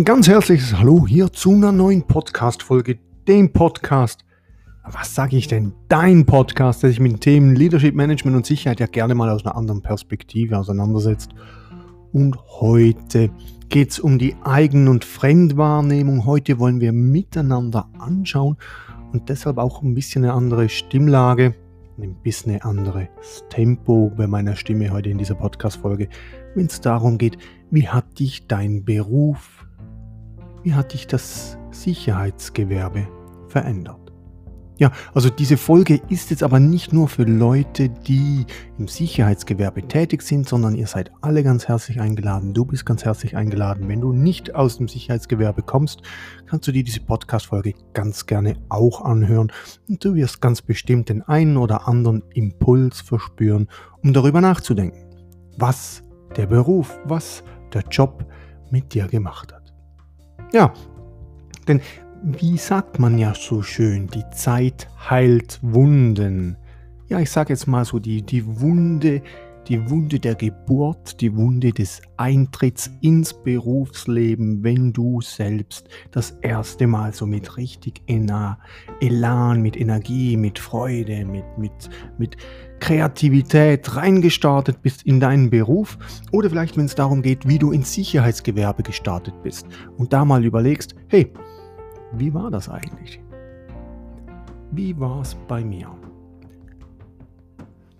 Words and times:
Ein 0.00 0.04
ganz 0.06 0.28
herzliches 0.28 0.78
Hallo 0.78 1.06
hier 1.06 1.30
zu 1.30 1.52
einer 1.52 1.72
neuen 1.72 2.06
Podcast-Folge, 2.06 2.98
dem 3.28 3.52
Podcast. 3.52 4.24
Was 4.82 5.14
sage 5.14 5.36
ich 5.36 5.46
denn? 5.46 5.74
Dein 5.88 6.24
Podcast, 6.24 6.82
der 6.82 6.88
sich 6.88 7.00
mit 7.00 7.12
den 7.12 7.20
Themen 7.20 7.54
Leadership, 7.54 7.94
Management 7.94 8.34
und 8.34 8.46
Sicherheit 8.46 8.80
ja 8.80 8.86
gerne 8.86 9.14
mal 9.14 9.28
aus 9.28 9.44
einer 9.44 9.56
anderen 9.56 9.82
Perspektive 9.82 10.56
auseinandersetzt. 10.56 11.32
Und 12.14 12.38
heute 12.48 13.28
geht 13.68 13.90
es 13.90 14.00
um 14.00 14.18
die 14.18 14.34
Eigen- 14.42 14.88
und 14.88 15.04
Fremdwahrnehmung. 15.04 16.24
Heute 16.24 16.58
wollen 16.58 16.80
wir 16.80 16.92
miteinander 16.92 17.86
anschauen 17.98 18.56
und 19.12 19.28
deshalb 19.28 19.58
auch 19.58 19.82
ein 19.82 19.92
bisschen 19.92 20.24
eine 20.24 20.32
andere 20.32 20.70
Stimmlage, 20.70 21.54
ein 22.00 22.14
bisschen 22.22 22.54
ein 22.54 22.62
anderes 22.62 23.08
Tempo 23.50 24.10
bei 24.16 24.26
meiner 24.26 24.56
Stimme 24.56 24.92
heute 24.92 25.10
in 25.10 25.18
dieser 25.18 25.34
Podcast-Folge, 25.34 26.08
wenn 26.54 26.64
es 26.64 26.80
darum 26.80 27.18
geht, 27.18 27.36
wie 27.70 27.86
hat 27.86 28.18
dich 28.18 28.46
dein 28.46 28.82
Beruf 28.86 29.66
wie 30.62 30.74
hat 30.74 30.92
dich 30.92 31.06
das 31.06 31.56
Sicherheitsgewerbe 31.70 33.06
verändert? 33.48 34.00
Ja, 34.80 34.92
also 35.12 35.28
diese 35.28 35.58
Folge 35.58 36.00
ist 36.08 36.30
jetzt 36.30 36.42
aber 36.42 36.58
nicht 36.58 36.94
nur 36.94 37.06
für 37.06 37.24
Leute, 37.24 37.90
die 37.90 38.46
im 38.78 38.88
Sicherheitsgewerbe 38.88 39.86
tätig 39.86 40.22
sind, 40.22 40.48
sondern 40.48 40.74
ihr 40.74 40.86
seid 40.86 41.10
alle 41.20 41.42
ganz 41.42 41.68
herzlich 41.68 42.00
eingeladen. 42.00 42.54
Du 42.54 42.64
bist 42.64 42.86
ganz 42.86 43.04
herzlich 43.04 43.36
eingeladen. 43.36 43.88
Wenn 43.88 44.00
du 44.00 44.14
nicht 44.14 44.54
aus 44.54 44.78
dem 44.78 44.88
Sicherheitsgewerbe 44.88 45.60
kommst, 45.60 46.00
kannst 46.46 46.66
du 46.66 46.72
dir 46.72 46.82
diese 46.82 47.00
Podcast-Folge 47.00 47.74
ganz 47.92 48.24
gerne 48.24 48.56
auch 48.70 49.04
anhören 49.04 49.52
und 49.86 50.02
du 50.02 50.14
wirst 50.14 50.40
ganz 50.40 50.62
bestimmt 50.62 51.10
den 51.10 51.20
einen 51.28 51.58
oder 51.58 51.86
anderen 51.86 52.22
Impuls 52.32 53.02
verspüren, 53.02 53.68
um 54.02 54.14
darüber 54.14 54.40
nachzudenken, 54.40 54.98
was 55.58 56.02
der 56.38 56.46
Beruf, 56.46 56.98
was 57.04 57.44
der 57.74 57.82
Job 57.90 58.24
mit 58.70 58.94
dir 58.94 59.08
gemacht 59.08 59.52
hat. 59.52 59.59
Ja, 60.52 60.72
denn 61.68 61.80
wie 62.22 62.56
sagt 62.58 62.98
man 62.98 63.18
ja 63.18 63.34
so 63.34 63.62
schön, 63.62 64.08
die 64.08 64.24
Zeit 64.30 64.88
heilt 65.08 65.58
Wunden. 65.62 66.56
Ja, 67.08 67.18
ich 67.20 67.30
sage 67.30 67.52
jetzt 67.52 67.66
mal 67.66 67.84
so, 67.84 67.98
die, 67.98 68.22
die 68.22 68.60
Wunde, 68.60 69.22
die 69.70 69.88
Wunde 69.88 70.18
der 70.18 70.34
Geburt, 70.34 71.20
die 71.20 71.36
Wunde 71.36 71.72
des 71.72 72.02
Eintritts 72.16 72.90
ins 73.02 73.32
Berufsleben, 73.32 74.64
wenn 74.64 74.92
du 74.92 75.20
selbst 75.20 75.88
das 76.10 76.32
erste 76.42 76.88
Mal 76.88 77.14
so 77.14 77.24
mit 77.24 77.56
richtig 77.56 78.02
Elan, 78.08 79.62
mit 79.62 79.80
Energie, 79.80 80.36
mit 80.36 80.58
Freude, 80.58 81.24
mit, 81.24 81.44
mit, 81.56 81.88
mit 82.18 82.36
Kreativität 82.80 83.94
reingestartet 83.94 84.82
bist 84.82 85.04
in 85.04 85.20
deinen 85.20 85.50
Beruf 85.50 85.96
oder 86.32 86.50
vielleicht, 86.50 86.76
wenn 86.76 86.86
es 86.86 86.96
darum 86.96 87.22
geht, 87.22 87.46
wie 87.46 87.58
du 87.58 87.70
ins 87.70 87.94
Sicherheitsgewerbe 87.94 88.82
gestartet 88.82 89.34
bist 89.44 89.68
und 89.96 90.12
da 90.12 90.24
mal 90.24 90.44
überlegst, 90.44 90.96
hey, 91.06 91.32
wie 92.14 92.34
war 92.34 92.50
das 92.50 92.68
eigentlich? 92.68 93.20
Wie 94.72 94.98
war 94.98 95.20
es 95.20 95.36
bei 95.46 95.62
mir? 95.62 95.96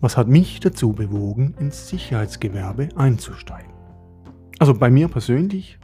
Was 0.03 0.16
hat 0.16 0.28
mich 0.28 0.61
dazu 0.61 0.94
bewogen, 0.94 1.55
ins 1.61 1.88
Sicherheitsgewerbe 1.88 2.88
einzusteigen? 2.97 3.71
Also 4.59 4.72
bei 4.72 4.91
mir 4.91 5.09
persönlich 5.09 5.78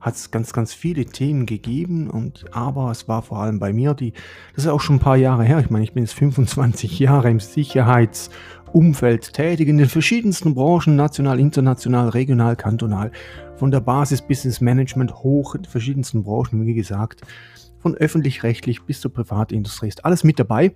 hat 0.00 0.14
es 0.14 0.30
ganz, 0.30 0.52
ganz 0.52 0.72
viele 0.72 1.04
Themen 1.04 1.46
gegeben 1.46 2.08
und 2.08 2.44
aber 2.54 2.92
es 2.92 3.08
war 3.08 3.22
vor 3.22 3.38
allem 3.38 3.58
bei 3.58 3.72
mir 3.72 3.94
die, 3.94 4.12
das 4.54 4.64
ist 4.64 4.70
auch 4.70 4.80
schon 4.80 4.96
ein 4.96 5.00
paar 5.00 5.16
Jahre 5.16 5.42
her, 5.42 5.58
ich 5.58 5.68
meine, 5.68 5.82
ich 5.82 5.92
bin 5.94 6.04
jetzt 6.04 6.14
25 6.14 7.00
Jahre 7.00 7.28
im 7.28 7.40
Sicherheitsumfeld 7.40 9.32
tätig, 9.32 9.68
in 9.68 9.76
den 9.76 9.88
verschiedensten 9.88 10.54
Branchen, 10.54 10.94
national, 10.94 11.40
international, 11.40 12.10
regional, 12.10 12.54
kantonal, 12.54 13.10
von 13.56 13.72
der 13.72 13.80
Basis 13.80 14.22
bis 14.22 14.44
ins 14.44 14.60
Management 14.60 15.12
hoch 15.16 15.56
in 15.56 15.64
verschiedensten 15.64 16.22
Branchen, 16.22 16.64
wie 16.64 16.74
gesagt, 16.74 17.22
von 17.80 17.96
öffentlich-rechtlich 17.96 18.82
bis 18.84 19.00
zur 19.00 19.12
Privatindustrie 19.12 19.88
ist 19.88 20.04
alles 20.04 20.22
mit 20.22 20.38
dabei. 20.38 20.72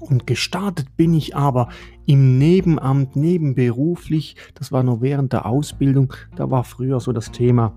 Und 0.00 0.26
gestartet 0.26 0.96
bin 0.96 1.14
ich 1.14 1.36
aber 1.36 1.68
im 2.04 2.38
Nebenamt, 2.38 3.16
nebenberuflich. 3.16 4.36
Das 4.54 4.72
war 4.72 4.82
noch 4.82 5.00
während 5.00 5.32
der 5.32 5.46
Ausbildung. 5.46 6.12
Da 6.36 6.50
war 6.50 6.64
früher 6.64 7.00
so 7.00 7.12
das 7.12 7.30
Thema 7.30 7.74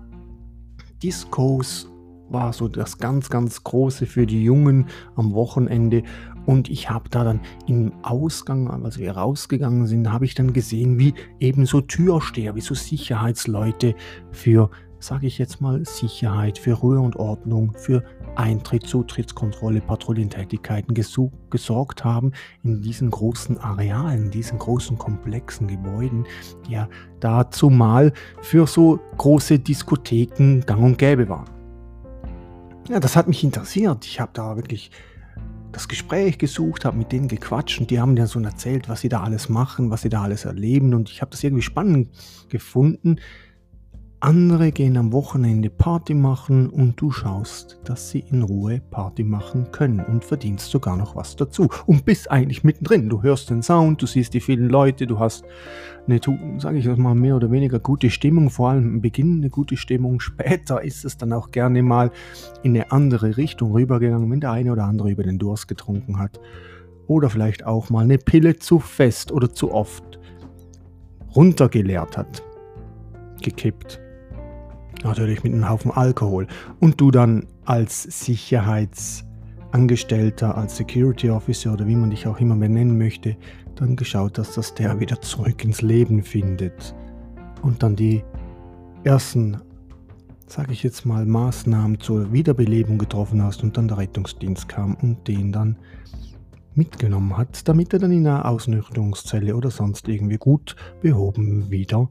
Discos 1.02 1.90
war 2.28 2.52
so 2.52 2.68
das 2.68 2.98
ganz, 2.98 3.28
ganz 3.28 3.64
Große 3.64 4.06
für 4.06 4.26
die 4.26 4.44
Jungen 4.44 4.86
am 5.16 5.32
Wochenende. 5.32 6.04
Und 6.46 6.70
ich 6.70 6.88
habe 6.88 7.08
da 7.10 7.24
dann 7.24 7.40
im 7.66 7.92
Ausgang, 8.02 8.70
als 8.70 8.98
wir 8.98 9.12
rausgegangen 9.12 9.86
sind, 9.86 10.10
habe 10.12 10.24
ich 10.24 10.34
dann 10.34 10.52
gesehen, 10.52 10.98
wie 10.98 11.14
eben 11.38 11.66
so 11.66 11.80
Türsteher, 11.80 12.54
wie 12.54 12.60
so 12.60 12.74
Sicherheitsleute 12.74 13.94
für 14.30 14.70
sage 15.00 15.26
ich 15.26 15.38
jetzt 15.38 15.60
mal, 15.60 15.84
Sicherheit, 15.84 16.58
für 16.58 16.74
Ruhe 16.74 17.00
und 17.00 17.16
Ordnung, 17.16 17.72
für 17.76 18.04
Eintritt, 18.36 18.86
Zutrittskontrolle, 18.86 19.80
Patrouillentätigkeiten 19.80 20.94
gesorgt 20.94 22.04
haben 22.04 22.32
in 22.62 22.82
diesen 22.82 23.10
großen 23.10 23.58
Arealen, 23.58 24.30
diesen 24.30 24.58
großen 24.58 24.98
komplexen 24.98 25.66
Gebäuden, 25.66 26.26
die 26.66 26.72
ja 26.72 26.88
dazu 27.18 27.70
mal 27.70 28.12
für 28.42 28.66
so 28.66 29.00
große 29.16 29.58
Diskotheken 29.58 30.60
gang 30.66 30.82
und 30.82 30.98
gäbe 30.98 31.28
waren. 31.28 31.50
Ja, 32.88 33.00
das 33.00 33.16
hat 33.16 33.26
mich 33.26 33.42
interessiert. 33.42 34.04
Ich 34.04 34.20
habe 34.20 34.32
da 34.34 34.56
wirklich 34.56 34.90
das 35.72 35.88
Gespräch 35.88 36.38
gesucht, 36.38 36.84
habe 36.84 36.96
mit 36.96 37.12
denen 37.12 37.28
gequatscht 37.28 37.80
und 37.80 37.90
die 37.90 38.00
haben 38.00 38.16
dann 38.16 38.26
so 38.26 38.40
erzählt, 38.40 38.88
was 38.88 39.00
sie 39.00 39.08
da 39.08 39.22
alles 39.22 39.48
machen, 39.48 39.90
was 39.90 40.02
sie 40.02 40.08
da 40.08 40.22
alles 40.22 40.44
erleben 40.44 40.94
und 40.94 41.10
ich 41.10 41.20
habe 41.20 41.30
das 41.30 41.44
irgendwie 41.44 41.62
spannend 41.62 42.08
gefunden, 42.48 43.16
andere 44.22 44.70
gehen 44.70 44.98
am 44.98 45.12
Wochenende 45.12 45.70
Party 45.70 46.12
machen 46.12 46.68
und 46.68 47.00
du 47.00 47.10
schaust, 47.10 47.80
dass 47.84 48.10
sie 48.10 48.22
in 48.30 48.42
Ruhe 48.42 48.82
Party 48.90 49.24
machen 49.24 49.72
können 49.72 50.00
und 50.00 50.26
verdienst 50.26 50.70
sogar 50.70 50.94
noch 50.98 51.16
was 51.16 51.36
dazu 51.36 51.68
und 51.86 52.04
bist 52.04 52.30
eigentlich 52.30 52.62
mittendrin. 52.62 53.08
Du 53.08 53.22
hörst 53.22 53.48
den 53.48 53.62
Sound, 53.62 54.02
du 54.02 54.06
siehst 54.06 54.34
die 54.34 54.40
vielen 54.40 54.68
Leute, 54.68 55.06
du 55.06 55.18
hast 55.18 55.44
eine, 56.06 56.20
sage 56.58 56.78
ich 56.78 56.96
mal, 56.98 57.14
mehr 57.14 57.34
oder 57.34 57.50
weniger 57.50 57.78
gute 57.78 58.10
Stimmung, 58.10 58.50
vor 58.50 58.68
allem 58.68 58.96
am 58.96 59.00
Beginn 59.00 59.38
eine 59.38 59.48
gute 59.48 59.78
Stimmung. 59.78 60.20
Später 60.20 60.82
ist 60.82 61.06
es 61.06 61.16
dann 61.16 61.32
auch 61.32 61.50
gerne 61.50 61.82
mal 61.82 62.10
in 62.62 62.74
eine 62.74 62.92
andere 62.92 63.38
Richtung 63.38 63.72
rübergegangen, 63.72 64.30
wenn 64.30 64.40
der 64.40 64.52
eine 64.52 64.70
oder 64.70 64.84
andere 64.84 65.10
über 65.10 65.22
den 65.22 65.38
Durst 65.38 65.66
getrunken 65.66 66.18
hat 66.18 66.38
oder 67.06 67.30
vielleicht 67.30 67.64
auch 67.64 67.88
mal 67.88 68.04
eine 68.04 68.18
Pille 68.18 68.58
zu 68.58 68.80
fest 68.80 69.32
oder 69.32 69.50
zu 69.50 69.72
oft 69.72 70.18
runtergeleert 71.34 72.18
hat, 72.18 72.42
gekippt 73.40 73.98
natürlich 75.04 75.42
mit 75.42 75.52
einem 75.52 75.68
Haufen 75.68 75.90
Alkohol. 75.90 76.46
Und 76.78 77.00
du 77.00 77.10
dann 77.10 77.46
als 77.64 78.02
Sicherheitsangestellter, 78.02 80.56
als 80.56 80.76
Security 80.76 81.30
Officer 81.30 81.72
oder 81.72 81.86
wie 81.86 81.96
man 81.96 82.10
dich 82.10 82.26
auch 82.26 82.38
immer 82.40 82.56
benennen 82.56 82.98
möchte, 82.98 83.36
dann 83.76 83.96
geschaut 83.96 84.38
hast, 84.38 84.56
dass 84.56 84.74
der 84.74 85.00
wieder 85.00 85.20
zurück 85.20 85.64
ins 85.64 85.82
Leben 85.82 86.22
findet. 86.22 86.94
Und 87.62 87.82
dann 87.82 87.96
die 87.96 88.22
ersten, 89.04 89.60
sage 90.46 90.72
ich 90.72 90.82
jetzt 90.82 91.06
mal, 91.06 91.26
Maßnahmen 91.26 92.00
zur 92.00 92.32
Wiederbelebung 92.32 92.98
getroffen 92.98 93.42
hast 93.42 93.62
und 93.62 93.76
dann 93.76 93.88
der 93.88 93.98
Rettungsdienst 93.98 94.68
kam 94.68 94.94
und 94.96 95.26
den 95.26 95.52
dann 95.52 95.76
mitgenommen 96.74 97.36
hat, 97.36 97.68
damit 97.68 97.92
er 97.92 97.98
dann 97.98 98.12
in 98.12 98.26
einer 98.26 98.46
Ausnüchterungszelle 98.46 99.56
oder 99.56 99.70
sonst 99.70 100.08
irgendwie 100.08 100.38
gut 100.38 100.76
behoben 101.00 101.70
wieder 101.70 102.08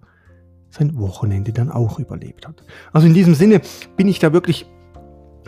sein 0.69 0.98
Wochenende 0.98 1.51
dann 1.51 1.71
auch 1.71 2.00
überlebt 2.00 2.48
hat. 2.48 2.63
Also 2.94 3.07
in 3.07 3.13
diesem 3.13 3.36
Sinne 3.36 3.62
bin 3.95 4.07
ich 4.07 4.19
da 4.19 4.33
wirklich 4.33 4.68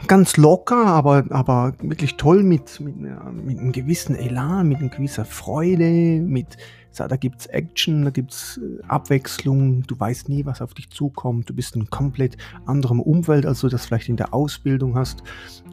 ganz 0.07 0.37
locker, 0.37 0.85
aber, 0.85 1.25
aber 1.29 1.73
wirklich 1.81 2.17
toll 2.17 2.43
mit, 2.43 2.79
mit, 2.79 2.97
mit 2.97 3.59
einem 3.59 3.71
gewissen 3.71 4.15
Elan, 4.15 4.67
mit 4.67 4.79
einer 4.79 4.89
gewissen 4.89 5.25
Freude, 5.25 6.21
mit, 6.21 6.57
da 6.95 7.15
gibt 7.15 7.41
es 7.41 7.45
Action, 7.47 8.03
da 8.03 8.09
gibt 8.09 8.31
es 8.31 8.59
äh, 8.61 8.83
Abwechslung, 8.87 9.83
du 9.83 9.99
weißt 9.99 10.29
nie, 10.29 10.45
was 10.45 10.61
auf 10.61 10.73
dich 10.73 10.89
zukommt, 10.89 11.49
du 11.49 11.53
bist 11.53 11.75
in 11.75 11.89
komplett 11.89 12.37
anderem 12.65 12.99
Umfeld, 12.99 13.45
als 13.45 13.61
du 13.61 13.69
das 13.69 13.85
vielleicht 13.85 14.09
in 14.09 14.17
der 14.17 14.33
Ausbildung 14.33 14.95
hast 14.95 15.23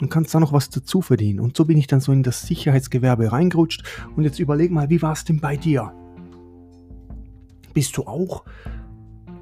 und 0.01 0.11
kannst 0.11 0.35
da 0.35 0.41
noch 0.41 0.53
was 0.53 0.71
dazu 0.71 1.01
verdienen. 1.01 1.41
Und 1.41 1.57
so 1.57 1.65
bin 1.65 1.79
ich 1.79 1.87
dann 1.87 2.01
so 2.01 2.13
in 2.13 2.23
das 2.23 2.43
Sicherheitsgewerbe 2.43 3.33
reingerutscht 3.33 3.83
und 4.17 4.25
jetzt 4.25 4.39
überleg 4.39 4.71
mal, 4.71 4.91
wie 4.91 5.03
war 5.03 5.13
es 5.13 5.25
denn 5.25 5.41
bei 5.41 5.57
dir? 5.57 5.93
Bist 7.75 7.97
du 7.97 8.05
auch 8.05 8.45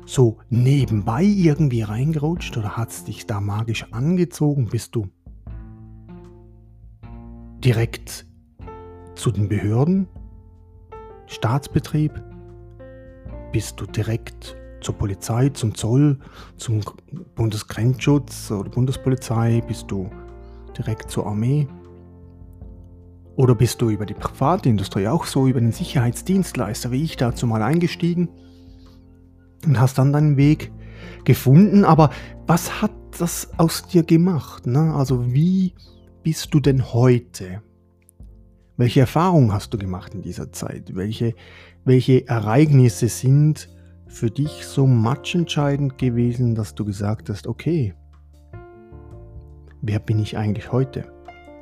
so 0.06 0.38
nebenbei 0.48 1.24
irgendwie 1.24 1.82
reingerutscht 1.82 2.56
oder 2.56 2.76
hat 2.76 2.90
es 2.90 3.04
dich 3.04 3.26
da 3.26 3.40
magisch 3.40 3.92
angezogen? 3.92 4.68
Bist 4.68 4.94
du 4.94 5.08
direkt 7.58 8.24
zu 9.16 9.32
den 9.32 9.48
Behörden? 9.48 10.08
Staatsbetrieb? 11.26 12.12
Bist 13.52 13.80
du 13.80 13.86
direkt 13.86 14.56
zur 14.80 14.94
Polizei, 14.94 15.48
zum 15.48 15.74
Zoll, 15.74 16.18
zum 16.56 16.80
Bundesgrenzschutz 17.34 18.50
oder 18.52 18.70
Bundespolizei? 18.70 19.60
Bist 19.66 19.90
du 19.90 20.08
direkt 20.78 21.10
zur 21.10 21.26
Armee? 21.26 21.66
Oder 23.34 23.54
bist 23.54 23.82
du 23.82 23.90
über 23.90 24.06
die 24.06 24.14
Privatindustrie 24.14 25.08
auch 25.08 25.24
so 25.24 25.46
über 25.48 25.60
den 25.60 25.72
Sicherheitsdienstleister 25.72 26.90
wie 26.90 27.02
ich 27.02 27.16
dazu 27.16 27.46
mal 27.46 27.62
eingestiegen? 27.62 28.28
Und 29.64 29.80
hast 29.80 29.98
dann 29.98 30.12
deinen 30.12 30.36
Weg 30.36 30.72
gefunden. 31.24 31.84
Aber 31.84 32.10
was 32.46 32.82
hat 32.82 32.92
das 33.18 33.50
aus 33.58 33.86
dir 33.86 34.02
gemacht? 34.02 34.66
Ne? 34.66 34.94
Also 34.94 35.32
wie 35.32 35.74
bist 36.22 36.52
du 36.54 36.60
denn 36.60 36.92
heute? 36.92 37.62
Welche 38.76 39.00
Erfahrungen 39.00 39.52
hast 39.52 39.72
du 39.72 39.78
gemacht 39.78 40.14
in 40.14 40.22
dieser 40.22 40.52
Zeit? 40.52 40.94
Welche, 40.94 41.34
welche 41.84 42.28
Ereignisse 42.28 43.08
sind 43.08 43.68
für 44.06 44.30
dich 44.30 44.66
so 44.66 44.86
matchentscheidend 44.86 45.98
gewesen, 45.98 46.54
dass 46.54 46.74
du 46.74 46.84
gesagt 46.84 47.30
hast, 47.30 47.46
okay, 47.46 47.94
wer 49.80 49.98
bin 49.98 50.18
ich 50.18 50.36
eigentlich 50.36 50.72
heute? 50.72 51.10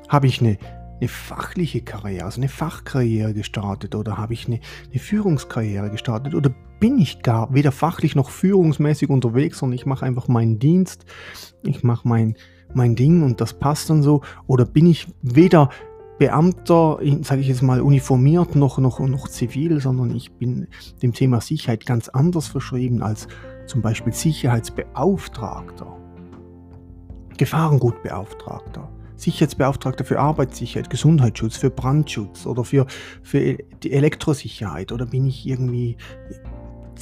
Habe 0.08 0.26
ich 0.26 0.40
eine 0.40 0.58
eine 1.00 1.08
fachliche 1.08 1.82
Karriere, 1.82 2.24
also 2.24 2.40
eine 2.40 2.48
Fachkarriere 2.48 3.34
gestartet 3.34 3.94
oder 3.94 4.16
habe 4.16 4.32
ich 4.32 4.46
eine, 4.46 4.60
eine, 4.90 4.98
Führungskarriere 5.00 5.90
gestartet 5.90 6.34
oder 6.34 6.50
bin 6.80 6.98
ich 6.98 7.22
gar 7.22 7.52
weder 7.54 7.72
fachlich 7.72 8.14
noch 8.14 8.30
führungsmäßig 8.30 9.08
unterwegs, 9.10 9.58
sondern 9.58 9.74
ich 9.74 9.86
mache 9.86 10.04
einfach 10.04 10.28
meinen 10.28 10.58
Dienst, 10.58 11.04
ich 11.62 11.82
mache 11.82 12.06
mein, 12.06 12.36
mein 12.74 12.96
Ding 12.96 13.22
und 13.22 13.40
das 13.40 13.54
passt 13.54 13.90
dann 13.90 14.02
so. 14.02 14.22
Oder 14.46 14.64
bin 14.64 14.86
ich 14.86 15.06
weder 15.22 15.70
Beamter, 16.18 17.00
sage 17.22 17.40
ich 17.40 17.48
jetzt 17.48 17.62
mal, 17.62 17.80
uniformiert 17.80 18.54
noch, 18.54 18.78
noch, 18.78 19.00
noch 19.00 19.28
zivil, 19.28 19.80
sondern 19.80 20.14
ich 20.14 20.32
bin 20.32 20.68
dem 21.02 21.12
Thema 21.12 21.40
Sicherheit 21.40 21.86
ganz 21.86 22.08
anders 22.08 22.46
verschrieben 22.46 23.02
als 23.02 23.26
zum 23.66 23.82
Beispiel 23.82 24.12
Sicherheitsbeauftragter, 24.12 25.96
Gefahrengutbeauftragter. 27.36 28.88
Sicherheitsbeauftragter 29.16 30.04
für 30.04 30.18
Arbeitssicherheit, 30.18 30.90
Gesundheitsschutz, 30.90 31.56
für 31.56 31.70
Brandschutz 31.70 32.46
oder 32.46 32.64
für, 32.64 32.86
für 33.22 33.56
die 33.82 33.92
Elektrosicherheit. 33.92 34.92
Oder 34.92 35.06
bin 35.06 35.26
ich 35.26 35.46
irgendwie 35.46 35.96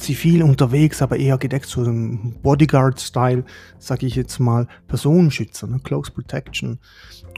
zivil 0.03 0.43
unterwegs, 0.43 1.01
aber 1.01 1.17
eher 1.17 1.37
gedeckt 1.37 1.65
zu 1.65 1.81
einem 1.81 2.35
Bodyguard-Style, 2.41 3.45
sage 3.79 4.05
ich 4.05 4.15
jetzt 4.15 4.39
mal, 4.39 4.67
Personenschützer, 4.87 5.67
ne? 5.67 5.79
Close 5.83 6.11
Protection 6.11 6.79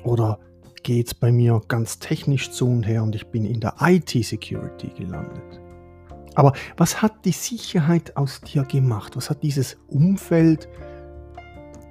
oder 0.04 0.40
geht 0.84 1.08
es 1.08 1.14
bei 1.14 1.32
mir 1.32 1.62
ganz 1.68 2.00
technisch 2.00 2.52
zu 2.52 2.68
und 2.68 2.84
her 2.84 3.04
und 3.04 3.16
ich 3.16 3.28
bin 3.28 3.46
in 3.46 3.60
der 3.60 3.76
IT-Security 3.80 4.90
gelandet. 4.90 5.62
Aber 6.36 6.54
was 6.76 7.02
hat 7.02 7.26
die 7.26 7.32
Sicherheit 7.32 8.18
aus 8.18 8.42
dir 8.42 8.64
gemacht? 8.64 9.16
Was 9.16 9.30
hat 9.30 9.42
dieses 9.42 9.78
Umfeld, 9.88 10.68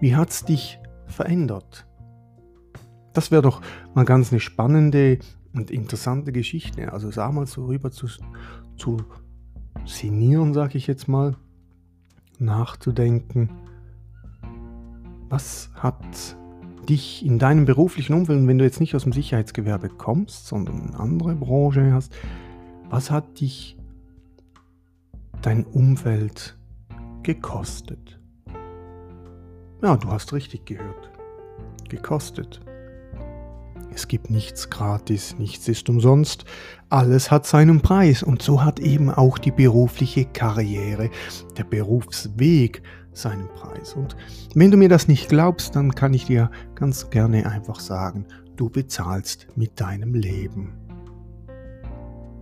wie 0.00 0.14
hat 0.14 0.30
es 0.30 0.44
dich 0.44 0.78
verändert? 1.06 1.86
Das 3.14 3.30
wäre 3.30 3.42
doch 3.42 3.62
mal 3.94 4.04
ganz 4.04 4.32
eine 4.32 4.40
spannende 4.40 5.18
und 5.54 5.70
interessante 5.70 6.32
Geschichte. 6.32 6.92
Also 6.92 7.10
sag 7.10 7.32
mal 7.32 7.46
so 7.46 7.66
rüber 7.66 7.90
zu, 7.90 8.06
zu 8.76 8.98
sinnieren, 9.86 10.54
sag 10.54 10.74
ich 10.74 10.86
jetzt 10.86 11.08
mal, 11.08 11.36
nachzudenken. 12.38 13.50
Was 15.28 15.70
hat 15.74 16.36
dich 16.88 17.24
in 17.24 17.38
deinem 17.38 17.64
beruflichen 17.64 18.14
Umfeld, 18.14 18.46
wenn 18.46 18.58
du 18.58 18.64
jetzt 18.64 18.80
nicht 18.80 18.94
aus 18.94 19.04
dem 19.04 19.12
Sicherheitsgewerbe 19.12 19.88
kommst, 19.88 20.46
sondern 20.46 20.88
eine 20.88 20.98
andere 20.98 21.34
Branche 21.34 21.92
hast, 21.92 22.14
was 22.90 23.10
hat 23.10 23.40
dich 23.40 23.76
dein 25.42 25.64
Umfeld 25.64 26.56
gekostet? 27.22 28.20
Ja, 29.82 29.96
du 29.96 30.08
hast 30.08 30.32
richtig 30.32 30.66
gehört. 30.66 31.10
Gekostet. 31.88 32.60
Es 33.94 34.08
gibt 34.08 34.30
nichts 34.30 34.70
gratis, 34.70 35.36
nichts 35.38 35.68
ist 35.68 35.88
umsonst, 35.88 36.44
alles 36.88 37.30
hat 37.30 37.46
seinen 37.46 37.80
Preis 37.80 38.22
und 38.22 38.42
so 38.42 38.64
hat 38.64 38.80
eben 38.80 39.10
auch 39.10 39.38
die 39.38 39.52
berufliche 39.52 40.24
Karriere, 40.24 41.10
der 41.56 41.64
Berufsweg 41.64 42.82
seinen 43.12 43.48
Preis. 43.48 43.94
Und 43.94 44.16
wenn 44.54 44.70
du 44.70 44.76
mir 44.76 44.88
das 44.88 45.06
nicht 45.08 45.28
glaubst, 45.28 45.76
dann 45.76 45.94
kann 45.94 46.12
ich 46.12 46.26
dir 46.26 46.50
ganz 46.74 47.10
gerne 47.10 47.46
einfach 47.46 47.78
sagen, 47.78 48.26
du 48.56 48.68
bezahlst 48.68 49.46
mit 49.56 49.80
deinem 49.80 50.14
Leben. 50.14 50.74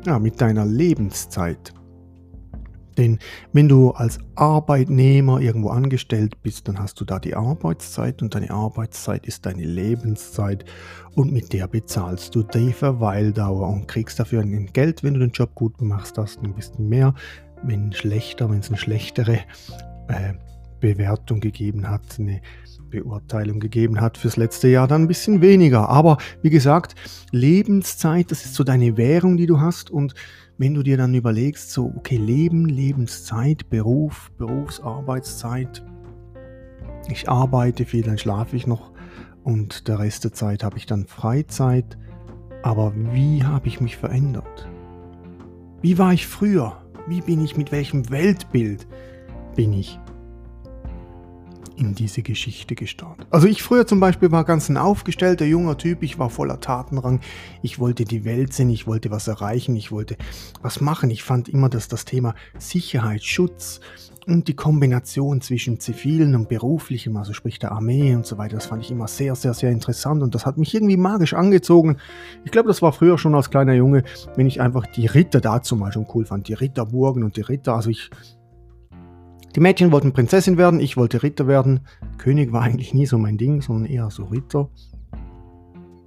Ja, 0.04 0.18
mit 0.18 0.40
deiner 0.40 0.64
Lebenszeit. 0.64 1.72
Denn 2.98 3.18
wenn 3.52 3.68
du 3.68 3.90
als 3.90 4.18
Arbeitnehmer 4.34 5.40
irgendwo 5.40 5.68
angestellt 5.70 6.42
bist, 6.42 6.68
dann 6.68 6.78
hast 6.78 7.00
du 7.00 7.04
da 7.04 7.18
die 7.18 7.34
Arbeitszeit 7.34 8.22
und 8.22 8.34
deine 8.34 8.50
Arbeitszeit 8.50 9.26
ist 9.26 9.46
deine 9.46 9.64
Lebenszeit 9.64 10.64
und 11.14 11.32
mit 11.32 11.52
der 11.52 11.68
bezahlst 11.68 12.34
du 12.34 12.42
die 12.42 12.72
Verweildauer 12.72 13.68
und 13.68 13.88
kriegst 13.88 14.18
dafür 14.18 14.40
ein 14.40 14.66
Geld, 14.72 15.02
wenn 15.02 15.14
du 15.14 15.20
den 15.20 15.32
Job 15.32 15.54
gut 15.54 15.80
machst 15.80 16.18
hast, 16.18 16.42
ein 16.42 16.54
bisschen 16.54 16.88
mehr, 16.88 17.14
wenn 17.62 17.92
schlechter, 17.92 18.50
wenn 18.50 18.60
es 18.60 18.68
eine 18.68 18.78
schlechtere 18.78 19.40
äh, 20.08 20.34
Bewertung 20.80 21.40
gegeben 21.40 21.88
hat, 21.88 22.18
eine 22.18 22.40
Beurteilung 22.90 23.58
gegeben 23.58 24.00
hat 24.00 24.18
fürs 24.18 24.36
letzte 24.36 24.68
Jahr, 24.68 24.86
dann 24.86 25.02
ein 25.02 25.08
bisschen 25.08 25.40
weniger. 25.40 25.88
Aber 25.88 26.18
wie 26.42 26.50
gesagt, 26.50 26.94
Lebenszeit, 27.30 28.30
das 28.30 28.44
ist 28.44 28.54
so 28.54 28.64
deine 28.64 28.96
Währung, 28.96 29.36
die 29.36 29.46
du 29.46 29.60
hast 29.60 29.90
und 29.90 30.14
wenn 30.62 30.74
du 30.74 30.84
dir 30.84 30.96
dann 30.96 31.12
überlegst, 31.12 31.72
so, 31.72 31.92
okay, 31.96 32.16
Leben, 32.16 32.66
Lebenszeit, 32.66 33.68
Beruf, 33.68 34.30
Berufsarbeitszeit, 34.38 35.84
ich 37.08 37.28
arbeite 37.28 37.84
viel, 37.84 38.02
dann 38.02 38.16
schlafe 38.16 38.54
ich 38.54 38.68
noch 38.68 38.92
und 39.42 39.88
der 39.88 39.98
Rest 39.98 40.22
der 40.22 40.32
Zeit 40.32 40.62
habe 40.62 40.78
ich 40.78 40.86
dann 40.86 41.06
Freizeit. 41.06 41.98
Aber 42.62 42.92
wie 42.94 43.42
habe 43.42 43.66
ich 43.66 43.80
mich 43.80 43.96
verändert? 43.96 44.68
Wie 45.80 45.98
war 45.98 46.12
ich 46.12 46.28
früher? 46.28 46.80
Wie 47.08 47.22
bin 47.22 47.42
ich, 47.42 47.56
mit 47.56 47.72
welchem 47.72 48.08
Weltbild 48.10 48.86
bin 49.56 49.72
ich? 49.72 49.98
In 51.76 51.94
diese 51.94 52.22
Geschichte 52.22 52.74
gestartet. 52.74 53.26
Also 53.30 53.46
ich 53.46 53.62
früher 53.62 53.86
zum 53.86 54.00
Beispiel 54.00 54.30
war 54.30 54.44
ganz 54.44 54.68
ein 54.68 54.76
aufgestellter 54.76 55.44
junger 55.44 55.76
Typ, 55.78 56.02
ich 56.02 56.18
war 56.18 56.30
voller 56.30 56.60
Tatendrang, 56.60 57.20
ich 57.62 57.78
wollte 57.78 58.04
die 58.04 58.24
Welt 58.24 58.52
sehen, 58.52 58.70
ich 58.70 58.86
wollte 58.86 59.10
was 59.10 59.28
erreichen, 59.28 59.76
ich 59.76 59.92
wollte 59.92 60.16
was 60.60 60.80
machen. 60.80 61.10
Ich 61.10 61.22
fand 61.22 61.48
immer, 61.48 61.68
dass 61.68 61.88
das 61.88 62.04
Thema 62.04 62.34
Sicherheit, 62.58 63.22
Schutz 63.24 63.80
und 64.26 64.48
die 64.48 64.54
Kombination 64.54 65.40
zwischen 65.40 65.80
zivilen 65.80 66.34
und 66.34 66.48
beruflichem, 66.48 67.16
also 67.16 67.32
sprich 67.32 67.58
der 67.58 67.72
Armee 67.72 68.14
und 68.14 68.26
so 68.26 68.38
weiter, 68.38 68.54
das 68.54 68.66
fand 68.66 68.82
ich 68.82 68.90
immer 68.90 69.08
sehr, 69.08 69.34
sehr, 69.34 69.54
sehr 69.54 69.70
interessant. 69.70 70.22
Und 70.22 70.34
das 70.34 70.46
hat 70.46 70.58
mich 70.58 70.74
irgendwie 70.74 70.96
magisch 70.96 71.34
angezogen. 71.34 71.96
Ich 72.44 72.52
glaube, 72.52 72.68
das 72.68 72.82
war 72.82 72.92
früher 72.92 73.18
schon 73.18 73.34
als 73.34 73.50
kleiner 73.50 73.74
Junge, 73.74 74.04
wenn 74.36 74.46
ich 74.46 74.60
einfach 74.60 74.86
die 74.86 75.06
Ritter 75.06 75.40
dazu 75.40 75.76
mal 75.76 75.92
schon 75.92 76.06
cool 76.14 76.24
fand, 76.24 76.48
die 76.48 76.54
Ritterburgen 76.54 77.24
und 77.24 77.36
die 77.36 77.42
Ritter, 77.42 77.74
also 77.74 77.90
ich 77.90 78.10
die 79.54 79.60
Mädchen 79.60 79.92
wollten 79.92 80.12
Prinzessin 80.12 80.56
werden, 80.56 80.80
ich 80.80 80.96
wollte 80.96 81.22
Ritter 81.22 81.46
werden. 81.46 81.80
König 82.18 82.52
war 82.52 82.62
eigentlich 82.62 82.94
nie 82.94 83.06
so 83.06 83.18
mein 83.18 83.36
Ding, 83.36 83.60
sondern 83.60 83.90
eher 83.90 84.10
so 84.10 84.24
Ritter. 84.24 84.70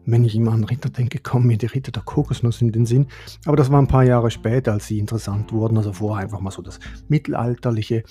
Wenn 0.07 0.23
ich 0.23 0.35
immer 0.35 0.51
an 0.51 0.63
Ritter 0.63 0.89
denke, 0.89 1.19
kommen 1.19 1.47
mir 1.47 1.57
die 1.57 1.65
Ritter 1.65 1.91
der 1.91 2.03
Kokosnuss 2.03 2.61
in 2.61 2.71
den 2.71 2.85
Sinn. 2.85 3.07
Aber 3.45 3.57
das 3.57 3.71
war 3.71 3.81
ein 3.81 3.87
paar 3.87 4.03
Jahre 4.03 4.29
später, 4.31 4.73
als 4.73 4.87
sie 4.87 4.99
interessant 4.99 5.51
wurden. 5.51 5.77
Also 5.77 5.93
vorher 5.93 6.23
einfach 6.23 6.39
mal 6.39 6.51
so 6.51 6.61
das 6.61 6.79
Mittelalterliche, 7.07 8.03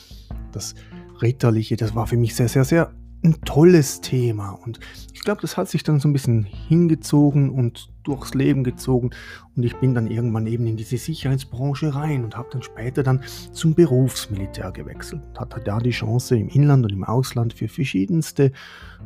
das 0.52 0.74
Ritterliche. 1.22 1.76
Das 1.76 1.94
war 1.94 2.06
für 2.06 2.16
mich 2.16 2.34
sehr, 2.34 2.48
sehr, 2.48 2.64
sehr 2.64 2.92
ein 3.24 3.40
tolles 3.44 4.00
Thema. 4.02 4.50
Und 4.50 4.78
ich 5.12 5.20
glaube, 5.20 5.40
das 5.40 5.56
hat 5.56 5.68
sich 5.68 5.82
dann 5.82 5.98
so 5.98 6.08
ein 6.08 6.12
bisschen 6.12 6.44
hingezogen 6.44 7.50
und 7.50 7.88
durchs 8.02 8.34
Leben 8.34 8.64
gezogen. 8.64 9.10
Und 9.56 9.62
ich 9.64 9.74
bin 9.76 9.94
dann 9.94 10.06
irgendwann 10.06 10.46
eben 10.46 10.66
in 10.66 10.76
diese 10.76 10.98
Sicherheitsbranche 10.98 11.94
rein 11.94 12.22
und 12.22 12.36
habe 12.36 12.50
dann 12.52 12.62
später 12.62 13.02
dann 13.02 13.22
zum 13.52 13.74
Berufsmilitär 13.74 14.70
gewechselt. 14.72 15.22
Hatte 15.38 15.60
da 15.64 15.78
die 15.78 15.90
Chance 15.90 16.36
im 16.36 16.48
Inland 16.48 16.84
und 16.84 16.92
im 16.92 17.04
Ausland 17.04 17.54
für 17.54 17.68
verschiedenste 17.68 18.52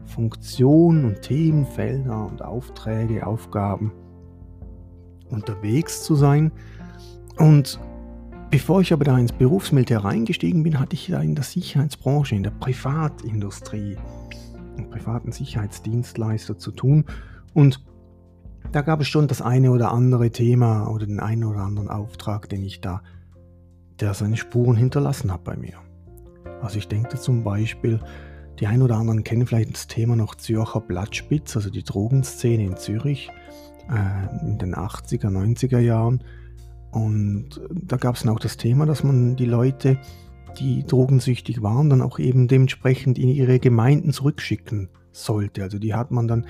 Funktionen 0.04 1.04
und 1.04 1.22
Themenfelder 1.22 2.26
und 2.26 2.42
Aufträge, 2.42 3.24
Aufgaben 3.24 3.92
unterwegs 5.30 6.02
zu 6.02 6.16
sein. 6.16 6.50
Und 7.36 7.78
Bevor 8.50 8.80
ich 8.80 8.94
aber 8.94 9.04
da 9.04 9.18
ins 9.18 9.32
Berufsmilitär 9.32 10.02
reingestiegen 10.04 10.62
bin, 10.62 10.80
hatte 10.80 10.94
ich 10.94 11.08
da 11.08 11.20
in 11.20 11.34
der 11.34 11.44
Sicherheitsbranche, 11.44 12.34
in 12.34 12.42
der 12.42 12.50
Privatindustrie, 12.50 13.98
im 14.78 14.88
privaten 14.88 15.32
Sicherheitsdienstleister 15.32 16.56
zu 16.56 16.70
tun. 16.70 17.04
Und 17.52 17.84
da 18.72 18.80
gab 18.80 19.02
es 19.02 19.08
schon 19.08 19.28
das 19.28 19.42
eine 19.42 19.70
oder 19.70 19.92
andere 19.92 20.30
Thema 20.30 20.88
oder 20.88 21.04
den 21.04 21.20
einen 21.20 21.44
oder 21.44 21.60
anderen 21.60 21.90
Auftrag, 21.90 22.48
den 22.48 22.64
ich 22.64 22.80
da, 22.80 23.02
der 24.00 24.14
seine 24.14 24.38
Spuren 24.38 24.76
hinterlassen 24.76 25.30
hat 25.30 25.44
bei 25.44 25.56
mir. 25.56 25.74
Also 26.62 26.78
ich 26.78 26.88
denke 26.88 27.18
zum 27.18 27.44
Beispiel, 27.44 28.00
die 28.60 28.66
einen 28.66 28.82
oder 28.82 28.96
anderen 28.96 29.24
kennen 29.24 29.46
vielleicht 29.46 29.74
das 29.74 29.88
Thema 29.88 30.16
noch 30.16 30.34
Zürcher 30.34 30.80
Blattspitz, 30.80 31.54
also 31.54 31.68
die 31.68 31.84
Drogenszene 31.84 32.64
in 32.64 32.76
Zürich 32.78 33.30
äh, 33.90 34.46
in 34.46 34.58
den 34.58 34.74
80er, 34.74 35.28
90er 35.28 35.78
Jahren. 35.80 36.24
Und 36.90 37.60
da 37.70 37.96
gab 37.96 38.16
es 38.16 38.22
dann 38.22 38.32
auch 38.32 38.40
das 38.40 38.56
Thema, 38.56 38.86
dass 38.86 39.04
man 39.04 39.36
die 39.36 39.44
Leute, 39.44 39.98
die 40.58 40.84
drogensüchtig 40.84 41.62
waren, 41.62 41.90
dann 41.90 42.02
auch 42.02 42.18
eben 42.18 42.48
dementsprechend 42.48 43.18
in 43.18 43.28
ihre 43.28 43.58
Gemeinden 43.58 44.12
zurückschicken 44.12 44.88
sollte. 45.12 45.62
Also 45.62 45.78
die 45.78 45.94
hat 45.94 46.10
man 46.10 46.28
dann, 46.28 46.46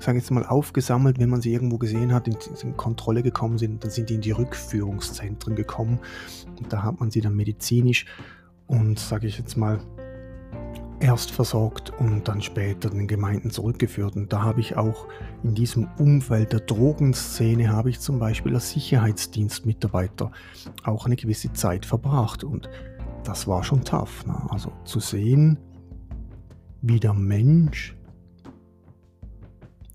sage 0.00 0.18
ich 0.18 0.24
jetzt 0.24 0.30
mal, 0.30 0.44
aufgesammelt, 0.44 1.18
wenn 1.18 1.30
man 1.30 1.40
sie 1.40 1.52
irgendwo 1.52 1.78
gesehen 1.78 2.12
hat, 2.12 2.28
in, 2.28 2.36
in 2.62 2.76
Kontrolle 2.76 3.22
gekommen 3.22 3.58
sind, 3.58 3.82
dann 3.82 3.90
sind 3.90 4.10
die 4.10 4.14
in 4.14 4.20
die 4.20 4.32
Rückführungszentren 4.32 5.56
gekommen. 5.56 5.98
Und 6.58 6.72
da 6.72 6.82
hat 6.82 7.00
man 7.00 7.10
sie 7.10 7.20
dann 7.20 7.34
medizinisch 7.34 8.06
und, 8.66 8.98
sage 8.98 9.26
ich 9.26 9.38
jetzt 9.38 9.56
mal, 9.56 9.80
erst 11.00 11.30
versorgt 11.30 11.90
und 11.98 12.28
dann 12.28 12.42
später 12.42 12.90
den 12.90 13.08
Gemeinden 13.08 13.50
zurückgeführt. 13.50 14.16
Und 14.16 14.32
da 14.32 14.42
habe 14.42 14.60
ich 14.60 14.76
auch 14.76 15.08
in 15.42 15.54
diesem 15.54 15.88
Umfeld 15.98 16.52
der 16.52 16.60
Drogenszene 16.60 17.72
habe 17.72 17.90
ich 17.90 18.00
zum 18.00 18.18
Beispiel 18.18 18.54
als 18.54 18.70
Sicherheitsdienstmitarbeiter 18.70 20.30
auch 20.84 21.06
eine 21.06 21.16
gewisse 21.16 21.52
Zeit 21.52 21.86
verbracht. 21.86 22.44
Und 22.44 22.68
das 23.24 23.48
war 23.48 23.64
schon 23.64 23.84
tough. 23.84 24.26
Ne? 24.26 24.36
Also 24.50 24.72
zu 24.84 25.00
sehen, 25.00 25.58
wie 26.82 27.00
der 27.00 27.14
Mensch 27.14 27.96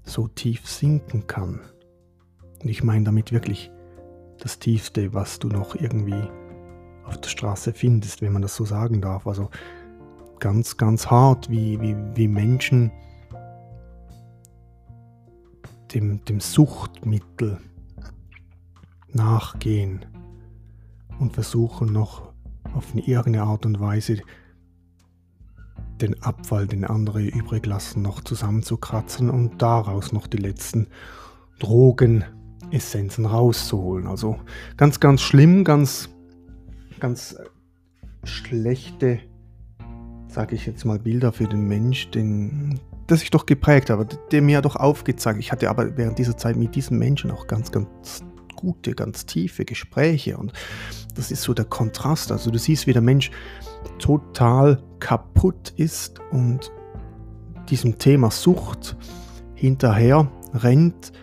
so 0.04 0.28
tief 0.28 0.68
sinken 0.68 1.28
kann. 1.28 1.62
Und 2.62 2.70
ich 2.70 2.84
meine 2.84 3.06
damit 3.06 3.32
wirklich 3.32 3.72
das 4.40 4.60
Tiefste, 4.60 5.14
was 5.14 5.40
du 5.40 5.48
noch 5.48 5.76
irgendwie 5.76 6.28
auf 7.06 7.20
der 7.22 7.30
Straße 7.30 7.74
findest, 7.74 8.22
wenn 8.22 8.34
man 8.34 8.42
das 8.42 8.56
so 8.56 8.66
sagen 8.66 9.02
darf. 9.02 9.28
Also 9.28 9.50
ganz, 10.40 10.78
ganz 10.78 11.08
hart, 11.08 11.50
wie, 11.50 11.80
wie, 11.82 11.96
wie 12.16 12.28
Menschen 12.28 12.92
dem, 15.94 16.24
dem 16.26 16.40
Suchtmittel 16.40 17.60
nachgehen 19.12 20.06
und 21.20 21.34
versuchen 21.34 21.94
noch 21.94 22.34
auf 22.74 22.94
irgendeine 22.94 23.44
Art 23.44 23.66
und 23.66 23.80
Weise 23.80 24.22
den 26.02 26.22
Abfall, 26.22 26.68
den 26.68 26.84
andere 26.84 27.24
übrig 27.24 27.66
lassen, 27.66 28.02
noch 28.02 28.22
zusammenzukratzen 28.22 29.30
und 29.30 29.62
daraus 29.62 30.12
noch 30.12 30.28
die 30.28 30.38
letzten 30.38 30.88
Drogenessenzen 31.60 33.26
rauszuholen. 33.26 34.08
Also 34.08 34.38
ganz, 34.76 35.00
ganz 35.00 35.22
schlimm, 35.22 35.64
ganz, 35.64 36.10
ganz 37.00 37.38
schlechte 38.26 39.20
sage 40.36 40.54
ich 40.56 40.66
jetzt 40.66 40.84
mal, 40.84 41.00
Bilder 41.00 41.32
für 41.32 41.48
den 41.48 41.66
Mensch, 41.66 42.12
den, 42.12 42.80
das 43.08 43.24
ich 43.24 43.32
doch 43.32 43.46
geprägt 43.46 43.90
habe, 43.90 44.06
der 44.32 44.42
mir 44.42 44.62
doch 44.62 44.76
aufgezeigt. 44.76 45.40
Ich 45.40 45.54
hatte 45.54 45.70
aber 45.70 45.98
während 45.98 46.20
dieser 46.20 46.36
Zeit 46.36 46.58
mit 46.58 46.76
diesen 46.76 47.00
Menschen 47.00 47.32
auch 47.32 47.48
ganz, 47.48 47.72
ganz 47.72 48.22
gute, 48.58 48.94
ganz 48.96 49.26
tiefe 49.26 49.64
Gespräche 49.64 50.38
und 50.38 50.52
das 51.16 51.32
ist 51.32 51.44
so 51.44 51.54
der 51.54 51.66
Kontrast. 51.66 52.34
Also 52.34 52.52
du 52.52 52.60
siehst, 52.60 52.86
wie 52.86 52.94
der 52.94 53.02
Mensch 53.02 53.32
total 53.98 54.84
kaputt 55.00 55.74
ist 55.78 56.20
und 56.32 56.70
diesem 57.70 57.98
Thema 57.98 58.30
Sucht 58.30 58.98
hinterher 59.56 60.30
rennt, 60.54 61.14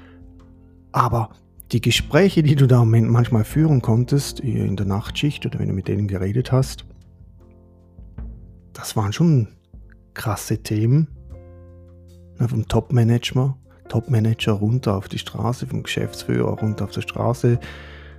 aber 0.90 1.30
die 1.70 1.82
Gespräche, 1.82 2.42
die 2.42 2.54
du 2.54 2.66
da 2.66 2.84
manchmal 2.84 3.44
führen 3.44 3.82
konntest, 3.82 4.40
in 4.40 4.76
der 4.76 4.86
Nachtschicht 4.86 5.44
oder 5.44 5.58
wenn 5.58 5.68
du 5.68 5.74
mit 5.74 5.88
denen 5.88 6.08
geredet 6.08 6.50
hast, 6.50 6.86
das 8.72 8.96
waren 8.96 9.12
schon 9.12 9.48
krasse 10.14 10.58
Themen. 10.58 11.08
Vom 12.38 12.66
Top-Manager, 12.66 13.56
Top-Manager 13.88 14.52
runter 14.52 14.96
auf 14.96 15.08
die 15.08 15.18
Straße, 15.18 15.66
vom 15.66 15.82
Geschäftsführer 15.82 16.58
runter 16.58 16.84
auf 16.84 16.90
die 16.90 17.02
Straße, 17.02 17.60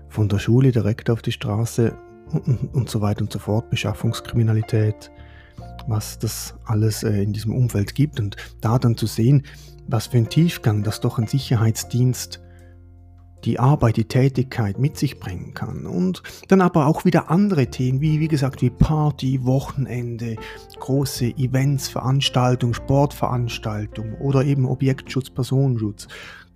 von 0.07 0.29
der 0.29 0.39
Schule 0.39 0.71
direkt 0.71 1.09
auf 1.09 1.21
die 1.21 1.31
Straße 1.31 1.97
und, 2.31 2.47
und, 2.47 2.73
und 2.73 2.89
so 2.89 3.01
weiter 3.01 3.21
und 3.21 3.33
so 3.33 3.39
fort, 3.39 3.69
Beschaffungskriminalität, 3.69 5.11
was 5.87 6.19
das 6.19 6.53
alles 6.65 7.03
äh, 7.03 7.23
in 7.23 7.33
diesem 7.33 7.53
Umfeld 7.53 7.95
gibt 7.95 8.19
und 8.19 8.37
da 8.61 8.79
dann 8.79 8.95
zu 8.95 9.07
sehen, 9.07 9.43
was 9.87 10.07
für 10.07 10.17
ein 10.17 10.29
Tiefgang 10.29 10.83
das 10.83 11.01
doch 11.01 11.17
ein 11.17 11.27
Sicherheitsdienst 11.27 12.42
die 13.45 13.59
Arbeit, 13.59 13.97
die 13.97 14.05
Tätigkeit 14.05 14.79
mit 14.79 14.97
sich 14.97 15.19
bringen 15.19 15.53
kann. 15.53 15.85
Und 15.85 16.23
dann 16.47 16.61
aber 16.61 16.87
auch 16.87 17.05
wieder 17.05 17.29
andere 17.29 17.67
Themen, 17.67 18.01
wie, 18.01 18.19
wie 18.19 18.27
gesagt, 18.27 18.61
wie 18.61 18.69
Party, 18.69 19.43
Wochenende, 19.43 20.35
große 20.79 21.37
Events, 21.37 21.89
Veranstaltungen, 21.89 22.73
Sportveranstaltungen 22.73 24.15
oder 24.15 24.43
eben 24.43 24.65
Objektschutz, 24.65 25.29
Personenschutz. 25.29 26.07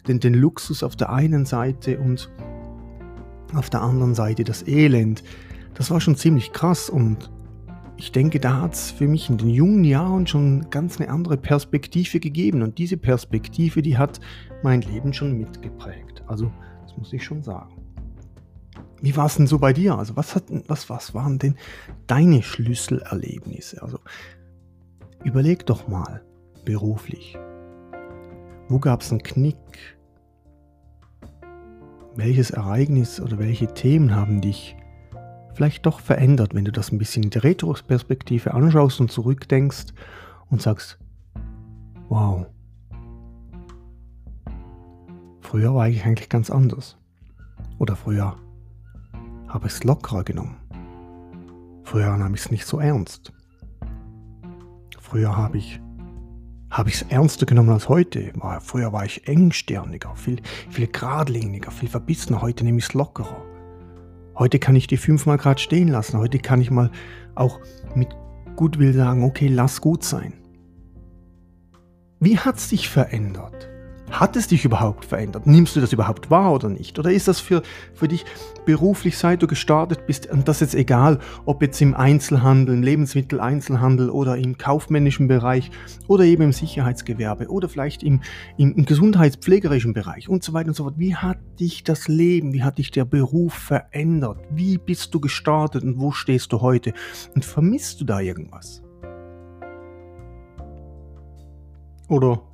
Denn 0.07 0.19
den 0.19 0.33
Luxus 0.33 0.83
auf 0.83 0.95
der 0.95 1.11
einen 1.11 1.45
Seite 1.45 1.99
und 1.99 2.29
auf 3.53 3.69
der 3.69 3.81
anderen 3.81 4.15
Seite 4.15 4.43
das 4.43 4.65
Elend, 4.67 5.23
das 5.73 5.91
war 5.91 6.01
schon 6.01 6.15
ziemlich 6.15 6.53
krass 6.53 6.89
und 6.89 7.29
ich 7.97 8.11
denke, 8.11 8.39
da 8.39 8.61
hat 8.61 8.75
es 8.75 8.91
für 8.91 9.07
mich 9.07 9.29
in 9.29 9.37
den 9.37 9.49
jungen 9.49 9.83
Jahren 9.83 10.27
schon 10.27 10.69
ganz 10.69 10.99
eine 10.99 11.09
andere 11.09 11.35
Perspektive 11.35 12.19
gegeben 12.19 12.61
und 12.61 12.77
diese 12.77 12.95
Perspektive, 12.95 13.81
die 13.81 13.97
hat 13.97 14.19
mein 14.61 14.81
Leben 14.81 15.13
schon 15.13 15.37
mitgeprägt. 15.37 16.23
Also 16.27 16.51
muss 16.97 17.13
ich 17.13 17.23
schon 17.23 17.43
sagen. 17.43 17.75
Wie 19.01 19.15
war 19.15 19.27
es 19.27 19.35
denn 19.35 19.47
so 19.47 19.59
bei 19.59 19.73
dir? 19.73 19.97
Also 19.97 20.15
was, 20.15 20.35
hat, 20.35 20.45
was, 20.67 20.89
was 20.89 21.13
waren 21.13 21.37
denn 21.37 21.55
deine 22.07 22.41
Schlüsselerlebnisse? 22.41 23.81
Also 23.81 23.99
überleg 25.23 25.65
doch 25.65 25.87
mal 25.87 26.23
beruflich. 26.65 27.37
Wo 28.69 28.79
gab 28.79 29.01
es 29.01 29.11
einen 29.11 29.23
Knick? 29.23 29.57
Welches 32.15 32.49
Ereignis 32.49 33.21
oder 33.21 33.37
welche 33.37 33.67
Themen 33.67 34.15
haben 34.15 34.41
dich 34.41 34.75
vielleicht 35.53 35.85
doch 35.85 35.99
verändert, 35.99 36.53
wenn 36.53 36.65
du 36.65 36.71
das 36.71 36.91
ein 36.91 36.97
bisschen 36.97 37.23
in 37.23 37.29
der 37.29 37.43
Retrospektive 37.43 38.53
anschaust 38.53 38.99
und 38.99 39.11
zurückdenkst 39.11 39.85
und 40.49 40.61
sagst, 40.61 40.99
wow, 42.09 42.47
Früher 45.47 45.73
war 45.73 45.87
ich 45.87 46.03
eigentlich 46.03 46.27
ganz 46.27 46.49
anders. 46.49 46.97
Oder 47.79 47.95
früher 47.95 48.35
habe 49.47 49.67
ich 49.67 49.73
es 49.75 49.83
lockerer 49.85 50.25
genommen. 50.25 50.57
Früher 51.85 52.17
nahm 52.17 52.33
ich 52.33 52.41
es 52.41 52.51
nicht 52.51 52.65
so 52.65 52.81
ernst. 52.81 53.31
Früher 54.99 55.37
habe 55.37 55.57
ich 55.57 55.79
habe 56.69 56.89
ich 56.89 56.95
es 56.95 57.01
ernster 57.03 57.45
genommen 57.45 57.69
als 57.69 57.87
heute. 57.87 58.33
Früher 58.59 58.91
war 58.91 59.05
ich 59.05 59.25
engstirniger, 59.25 60.13
viel, 60.17 60.41
viel 60.69 60.87
geradliniger, 60.87 61.71
viel 61.71 61.87
verbissener. 61.87 62.41
Heute 62.41 62.65
nehme 62.65 62.79
ich 62.79 62.89
es 62.89 62.93
lockerer. 62.93 63.41
Heute 64.35 64.59
kann 64.59 64.75
ich 64.75 64.87
die 64.87 64.97
fünfmal 64.97 65.37
Grad 65.37 65.61
stehen 65.61 65.87
lassen. 65.87 66.17
Heute 66.17 66.39
kann 66.39 66.59
ich 66.59 66.71
mal 66.71 66.91
auch 67.35 67.61
mit 67.95 68.09
Gutwill 68.57 68.91
sagen, 68.91 69.23
okay, 69.23 69.47
lass 69.47 69.79
gut 69.79 70.03
sein. 70.03 70.33
Wie 72.19 72.37
hat 72.37 72.57
es 72.57 72.67
sich 72.67 72.89
verändert? 72.89 73.69
Hat 74.09 74.37
es 74.37 74.47
dich 74.47 74.63
überhaupt 74.63 75.03
verändert? 75.03 75.45
Nimmst 75.47 75.75
du 75.75 75.81
das 75.81 75.91
überhaupt 75.91 76.31
wahr 76.31 76.53
oder 76.53 76.69
nicht? 76.69 76.97
Oder 76.97 77.11
ist 77.11 77.27
das 77.27 77.41
für, 77.41 77.61
für 77.93 78.07
dich 78.07 78.23
beruflich, 78.65 79.17
seit 79.17 79.41
du 79.41 79.47
gestartet 79.47 80.07
bist, 80.07 80.27
und 80.31 80.47
das 80.47 80.57
ist 80.57 80.73
jetzt 80.73 80.75
egal, 80.75 81.19
ob 81.45 81.61
jetzt 81.61 81.81
im 81.81 81.93
Einzelhandel, 81.93 82.75
im 82.75 82.83
Lebensmitteleinzelhandel 82.83 84.09
oder 84.09 84.37
im 84.37 84.57
kaufmännischen 84.57 85.27
Bereich 85.27 85.71
oder 86.07 86.23
eben 86.23 86.43
im 86.43 86.53
Sicherheitsgewerbe 86.53 87.49
oder 87.49 87.67
vielleicht 87.67 88.01
im, 88.01 88.21
im, 88.57 88.73
im 88.75 88.85
gesundheitspflegerischen 88.85 89.93
Bereich 89.93 90.29
und 90.29 90.41
so 90.41 90.53
weiter 90.53 90.69
und 90.69 90.75
so 90.75 90.83
fort. 90.83 90.97
Wie 90.97 91.15
hat 91.15 91.39
dich 91.59 91.83
das 91.83 92.07
Leben, 92.07 92.53
wie 92.53 92.63
hat 92.63 92.77
dich 92.77 92.91
der 92.91 93.05
Beruf 93.05 93.53
verändert? 93.53 94.39
Wie 94.49 94.77
bist 94.77 95.13
du 95.13 95.19
gestartet 95.19 95.83
und 95.83 95.99
wo 95.99 96.11
stehst 96.11 96.53
du 96.53 96.61
heute? 96.61 96.93
Und 97.35 97.43
vermisst 97.43 97.99
du 97.99 98.05
da 98.05 98.21
irgendwas? 98.21 98.81
Oder 102.07 102.46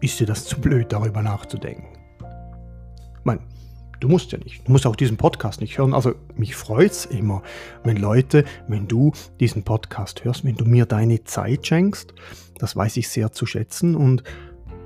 ist 0.00 0.20
dir 0.20 0.26
das 0.26 0.44
zu 0.44 0.60
blöd, 0.60 0.92
darüber 0.92 1.22
nachzudenken? 1.22 1.88
Ich 1.92 1.96
du 4.00 4.08
musst 4.08 4.32
ja 4.32 4.38
nicht. 4.38 4.66
Du 4.66 4.72
musst 4.72 4.86
auch 4.86 4.96
diesen 4.96 5.16
Podcast 5.16 5.60
nicht 5.60 5.78
hören. 5.78 5.94
Also 5.94 6.14
mich 6.36 6.54
freut 6.54 6.92
es 6.92 7.06
immer, 7.06 7.42
wenn 7.84 7.96
Leute, 7.96 8.44
wenn 8.68 8.88
du 8.88 9.12
diesen 9.40 9.62
Podcast 9.62 10.24
hörst, 10.24 10.44
wenn 10.44 10.56
du 10.56 10.64
mir 10.64 10.86
deine 10.86 11.24
Zeit 11.24 11.66
schenkst. 11.66 12.14
Das 12.58 12.76
weiß 12.76 12.96
ich 12.96 13.08
sehr 13.08 13.32
zu 13.32 13.46
schätzen. 13.46 13.94
Und 13.94 14.22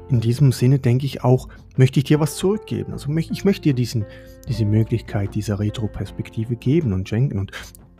in 0.08 0.20
diesem 0.20 0.52
Sinne 0.52 0.78
denke 0.78 1.06
ich 1.06 1.24
auch, 1.24 1.48
möchte 1.76 2.00
ich 2.00 2.04
dir 2.04 2.20
was 2.20 2.36
zurückgeben. 2.36 2.92
Also 2.92 3.14
ich 3.16 3.44
möchte 3.44 3.62
dir 3.62 3.74
diesen, 3.74 4.06
diese 4.48 4.64
Möglichkeit 4.64 5.34
dieser 5.34 5.58
Retro-Perspektive 5.58 6.56
geben 6.56 6.92
und 6.92 7.08
schenken. 7.08 7.38
Und 7.38 7.52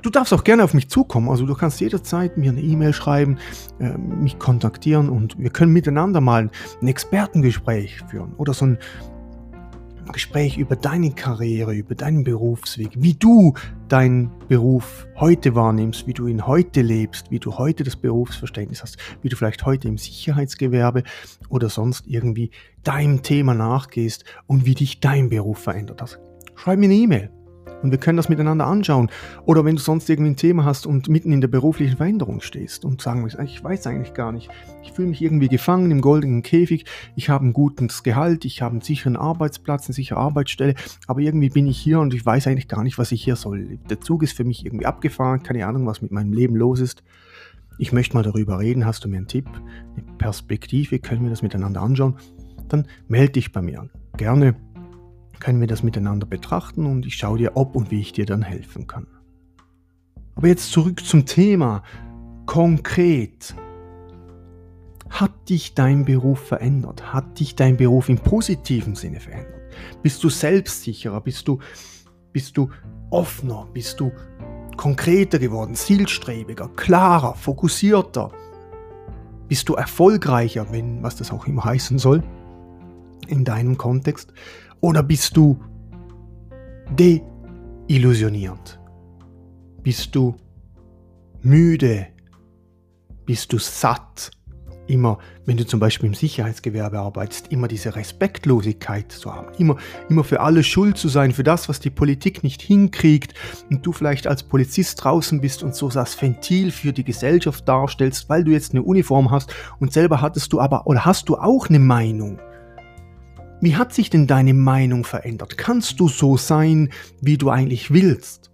du 0.02 0.10
darfst 0.10 0.32
auch 0.32 0.44
gerne 0.44 0.64
auf 0.64 0.74
mich 0.74 0.88
zukommen. 0.88 1.28
Also 1.28 1.46
du 1.46 1.54
kannst 1.54 1.80
jederzeit 1.80 2.36
mir 2.36 2.50
eine 2.50 2.60
E-Mail 2.60 2.92
schreiben, 2.92 3.38
äh, 3.78 3.96
mich 3.98 4.38
kontaktieren 4.38 5.08
und 5.08 5.38
wir 5.38 5.50
können 5.50 5.72
miteinander 5.72 6.20
mal 6.20 6.50
ein 6.80 6.88
Expertengespräch 6.88 8.02
führen 8.08 8.34
oder 8.36 8.54
so 8.54 8.66
ein 8.66 8.78
Gespräch 10.12 10.58
über 10.58 10.74
deine 10.74 11.12
Karriere, 11.12 11.72
über 11.72 11.94
deinen 11.94 12.24
Berufsweg, 12.24 12.90
wie 12.96 13.14
du 13.14 13.54
deinen 13.86 14.32
Beruf 14.48 15.06
heute 15.16 15.54
wahrnimmst, 15.54 16.08
wie 16.08 16.12
du 16.12 16.26
ihn 16.26 16.48
heute 16.48 16.82
lebst, 16.82 17.30
wie 17.30 17.38
du 17.38 17.58
heute 17.58 17.84
das 17.84 17.94
Berufsverständnis 17.94 18.82
hast, 18.82 18.96
wie 19.22 19.28
du 19.28 19.36
vielleicht 19.36 19.64
heute 19.64 19.86
im 19.86 19.98
Sicherheitsgewerbe 19.98 21.04
oder 21.48 21.68
sonst 21.68 22.08
irgendwie 22.08 22.50
deinem 22.82 23.22
Thema 23.22 23.54
nachgehst 23.54 24.24
und 24.48 24.66
wie 24.66 24.74
dich 24.74 24.98
dein 24.98 25.28
Beruf 25.28 25.58
verändert 25.58 26.02
hat. 26.02 26.18
Schreib 26.56 26.80
mir 26.80 26.86
eine 26.86 26.94
E-Mail 26.94 27.30
und 27.82 27.90
wir 27.90 27.98
können 27.98 28.16
das 28.16 28.28
miteinander 28.28 28.66
anschauen. 28.66 29.10
Oder 29.46 29.64
wenn 29.64 29.76
du 29.76 29.82
sonst 29.82 30.08
irgendwie 30.08 30.30
ein 30.30 30.36
Thema 30.36 30.64
hast 30.64 30.86
und 30.86 31.08
mitten 31.08 31.32
in 31.32 31.40
der 31.40 31.48
beruflichen 31.48 31.96
Veränderung 31.96 32.40
stehst 32.40 32.84
und 32.84 33.00
sagen 33.00 33.22
willst, 33.22 33.38
ich 33.38 33.62
weiß 33.62 33.86
eigentlich 33.86 34.14
gar 34.14 34.32
nicht, 34.32 34.50
ich 34.82 34.92
fühle 34.92 35.08
mich 35.08 35.22
irgendwie 35.22 35.48
gefangen 35.48 35.90
im 35.90 36.00
goldenen 36.00 36.42
Käfig, 36.42 36.84
ich 37.16 37.28
habe 37.28 37.46
ein 37.46 37.52
gutes 37.52 38.02
Gehalt, 38.02 38.44
ich 38.44 38.62
habe 38.62 38.72
einen 38.72 38.80
sicheren 38.80 39.16
Arbeitsplatz, 39.16 39.86
eine 39.86 39.94
sichere 39.94 40.18
Arbeitsstelle, 40.18 40.74
aber 41.06 41.20
irgendwie 41.20 41.50
bin 41.50 41.66
ich 41.66 41.78
hier 41.78 42.00
und 42.00 42.14
ich 42.14 42.24
weiß 42.24 42.46
eigentlich 42.46 42.68
gar 42.68 42.82
nicht, 42.82 42.98
was 42.98 43.12
ich 43.12 43.22
hier 43.22 43.36
soll. 43.36 43.78
Der 43.88 44.00
Zug 44.00 44.22
ist 44.22 44.36
für 44.36 44.44
mich 44.44 44.64
irgendwie 44.64 44.86
abgefahren, 44.86 45.42
keine 45.42 45.66
Ahnung, 45.66 45.86
was 45.86 46.02
mit 46.02 46.10
meinem 46.10 46.32
Leben 46.32 46.56
los 46.56 46.80
ist. 46.80 47.02
Ich 47.78 47.92
möchte 47.92 48.14
mal 48.14 48.22
darüber 48.22 48.58
reden, 48.58 48.84
hast 48.84 49.04
du 49.04 49.08
mir 49.08 49.16
einen 49.16 49.26
Tipp, 49.26 49.48
eine 49.48 50.04
Perspektive, 50.18 50.98
können 50.98 51.22
wir 51.22 51.30
das 51.30 51.42
miteinander 51.42 51.80
anschauen? 51.80 52.16
Dann 52.68 52.86
melde 53.08 53.32
dich 53.32 53.52
bei 53.52 53.62
mir. 53.62 53.88
Gerne 54.16 54.54
können 55.40 55.60
wir 55.60 55.66
das 55.66 55.82
miteinander 55.82 56.26
betrachten 56.26 56.86
und 56.86 57.06
ich 57.06 57.16
schaue 57.16 57.38
dir, 57.38 57.56
ob 57.56 57.74
und 57.74 57.90
wie 57.90 58.00
ich 58.00 58.12
dir 58.12 58.26
dann 58.26 58.42
helfen 58.42 58.86
kann. 58.86 59.06
Aber 60.36 60.48
jetzt 60.48 60.70
zurück 60.70 61.04
zum 61.04 61.26
Thema. 61.26 61.82
Konkret. 62.46 63.54
Hat 65.08 65.32
dich 65.48 65.74
dein 65.74 66.04
Beruf 66.04 66.38
verändert? 66.38 67.12
Hat 67.12 67.40
dich 67.40 67.56
dein 67.56 67.76
Beruf 67.76 68.08
im 68.08 68.18
positiven 68.18 68.94
Sinne 68.94 69.20
verändert? 69.20 69.60
Bist 70.02 70.22
du 70.22 70.28
selbstsicherer? 70.28 71.20
Bist 71.20 71.48
du, 71.48 71.58
bist 72.32 72.56
du 72.56 72.70
offener? 73.10 73.66
Bist 73.72 73.98
du 73.98 74.12
konkreter 74.76 75.38
geworden, 75.38 75.74
zielstrebiger, 75.74 76.68
klarer, 76.76 77.34
fokussierter? 77.34 78.30
Bist 79.48 79.68
du 79.68 79.74
erfolgreicher, 79.74 80.66
wenn, 80.70 81.02
was 81.02 81.16
das 81.16 81.32
auch 81.32 81.46
immer 81.46 81.64
heißen 81.64 81.98
soll, 81.98 82.22
in 83.26 83.44
deinem 83.44 83.76
Kontext? 83.76 84.32
Oder 84.80 85.02
bist 85.02 85.36
du 85.36 85.58
deillusioniert? 86.96 88.80
Bist 89.82 90.14
du 90.14 90.36
müde? 91.42 92.06
Bist 93.26 93.52
du 93.52 93.58
satt? 93.58 94.30
Immer, 94.86 95.18
wenn 95.46 95.56
du 95.56 95.64
zum 95.64 95.78
Beispiel 95.78 96.08
im 96.08 96.14
Sicherheitsgewerbe 96.14 96.98
arbeitest, 96.98 97.52
immer 97.52 97.68
diese 97.68 97.94
Respektlosigkeit 97.94 99.12
zu 99.12 99.32
haben, 99.32 99.54
immer, 99.56 99.76
immer 100.08 100.24
für 100.24 100.40
alle 100.40 100.64
schuld 100.64 100.98
zu 100.98 101.08
sein, 101.08 101.30
für 101.32 101.44
das, 101.44 101.68
was 101.68 101.78
die 101.78 101.90
Politik 101.90 102.42
nicht 102.42 102.60
hinkriegt 102.60 103.34
und 103.70 103.86
du 103.86 103.92
vielleicht 103.92 104.26
als 104.26 104.42
Polizist 104.42 105.04
draußen 105.04 105.40
bist 105.40 105.62
und 105.62 105.76
so 105.76 105.88
das 105.90 106.20
Ventil 106.20 106.72
für 106.72 106.92
die 106.92 107.04
Gesellschaft 107.04 107.68
darstellst, 107.68 108.28
weil 108.28 108.42
du 108.42 108.50
jetzt 108.50 108.72
eine 108.72 108.82
Uniform 108.82 109.30
hast 109.30 109.54
und 109.78 109.92
selber 109.92 110.20
hattest 110.20 110.52
du 110.52 110.60
aber 110.60 110.88
oder 110.88 111.04
hast 111.04 111.28
du 111.28 111.36
auch 111.36 111.68
eine 111.68 111.78
Meinung. 111.78 112.40
Wie 113.60 113.76
hat 113.76 113.92
sich 113.92 114.08
denn 114.08 114.26
deine 114.26 114.54
Meinung 114.54 115.04
verändert? 115.04 115.58
Kannst 115.58 116.00
du 116.00 116.08
so 116.08 116.38
sein, 116.38 116.88
wie 117.20 117.36
du 117.36 117.50
eigentlich 117.50 117.92
willst? 117.92 118.50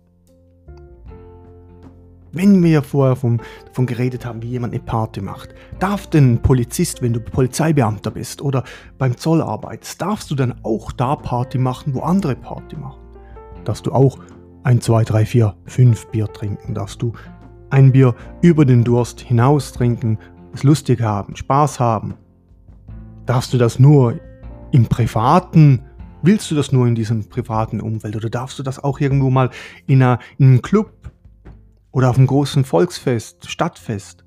Wenn 2.32 2.62
wir 2.62 2.82
vorher 2.82 3.14
vom, 3.14 3.38
davon 3.66 3.86
geredet 3.86 4.26
haben, 4.26 4.42
wie 4.42 4.48
jemand 4.48 4.74
eine 4.74 4.82
Party 4.82 5.20
macht, 5.20 5.54
darf 5.78 6.08
denn 6.08 6.34
ein 6.34 6.42
Polizist, 6.42 7.00
wenn 7.02 7.12
du 7.12 7.20
Polizeibeamter 7.20 8.10
bist 8.10 8.42
oder 8.42 8.64
beim 8.98 9.16
Zoll 9.16 9.40
arbeitest, 9.40 10.02
darfst 10.02 10.30
du 10.30 10.34
dann 10.34 10.56
auch 10.64 10.92
da 10.92 11.16
Party 11.16 11.56
machen, 11.56 11.94
wo 11.94 12.00
andere 12.00 12.34
Party 12.34 12.76
machen? 12.76 13.00
Darfst 13.64 13.86
du 13.86 13.92
auch 13.92 14.18
ein, 14.64 14.80
zwei, 14.80 15.04
drei, 15.04 15.24
vier, 15.24 15.54
fünf 15.66 16.08
Bier 16.08 16.26
trinken? 16.26 16.74
Darfst 16.74 17.00
du 17.00 17.12
ein 17.70 17.92
Bier 17.92 18.14
über 18.42 18.64
den 18.64 18.82
Durst 18.82 19.20
hinaus 19.20 19.72
trinken, 19.72 20.18
es 20.52 20.64
lustig 20.64 21.00
haben, 21.00 21.36
Spaß 21.36 21.78
haben? 21.78 22.14
Darfst 23.24 23.52
du 23.54 23.58
das 23.58 23.78
nur 23.78 24.20
im 24.72 24.86
privaten, 24.86 25.82
willst 26.22 26.50
du 26.50 26.54
das 26.54 26.72
nur 26.72 26.86
in 26.86 26.94
diesem 26.94 27.28
privaten 27.28 27.80
Umfeld 27.80 28.16
oder 28.16 28.30
darfst 28.30 28.58
du 28.58 28.62
das 28.62 28.82
auch 28.82 29.00
irgendwo 29.00 29.30
mal 29.30 29.50
in, 29.86 30.02
einer, 30.02 30.18
in 30.38 30.46
einem 30.46 30.62
Club 30.62 30.92
oder 31.92 32.10
auf 32.10 32.18
einem 32.18 32.26
großen 32.26 32.64
Volksfest, 32.64 33.48
Stadtfest? 33.48 34.24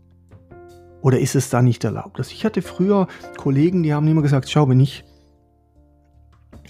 Oder 1.02 1.20
ist 1.20 1.36
es 1.36 1.50
da 1.50 1.62
nicht 1.62 1.84
erlaubt? 1.84 2.18
Also 2.18 2.32
ich 2.32 2.44
hatte 2.44 2.62
früher 2.62 3.08
Kollegen, 3.38 3.84
die 3.84 3.94
haben 3.94 4.08
immer 4.08 4.22
gesagt, 4.22 4.50
schau, 4.50 4.68
wenn 4.68 4.82
ich, 4.82 5.06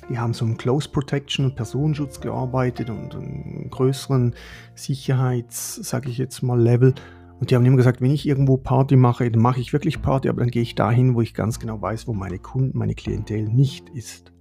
die 0.10 0.20
haben 0.20 0.34
so 0.34 0.46
im 0.46 0.58
Close 0.58 0.90
Protection 0.90 1.46
und 1.46 1.56
Personenschutz 1.56 2.20
gearbeitet 2.20 2.90
und 2.90 3.16
einen 3.16 3.70
größeren 3.70 4.36
Sicherheits, 4.76 5.76
sage 5.76 6.10
ich 6.10 6.18
jetzt 6.18 6.44
mal, 6.44 6.60
Level. 6.60 6.94
Und 7.40 7.50
die 7.50 7.56
haben 7.56 7.66
immer 7.66 7.78
gesagt, 7.78 8.02
wenn 8.02 8.12
ich 8.12 8.28
irgendwo 8.28 8.58
Party 8.58 8.96
mache, 8.96 9.32
dann 9.32 9.42
mache 9.42 9.62
ich 9.62 9.72
wirklich 9.72 10.02
Party, 10.02 10.30
aber 10.30 10.42
dann 10.42 10.52
gehe 10.52 10.62
ich 10.62 10.76
dahin, 10.76 11.16
wo 11.16 11.22
ich 11.22 11.34
ganz 11.34 11.60
genau 11.60 11.82
weiß, 11.82 12.08
wo 12.08 12.14
meine 12.14 12.40
Kunden, 12.40 12.78
meine 12.78 12.96
Klientel 12.96 13.44
nicht 13.44 13.90
ist. 13.90 14.32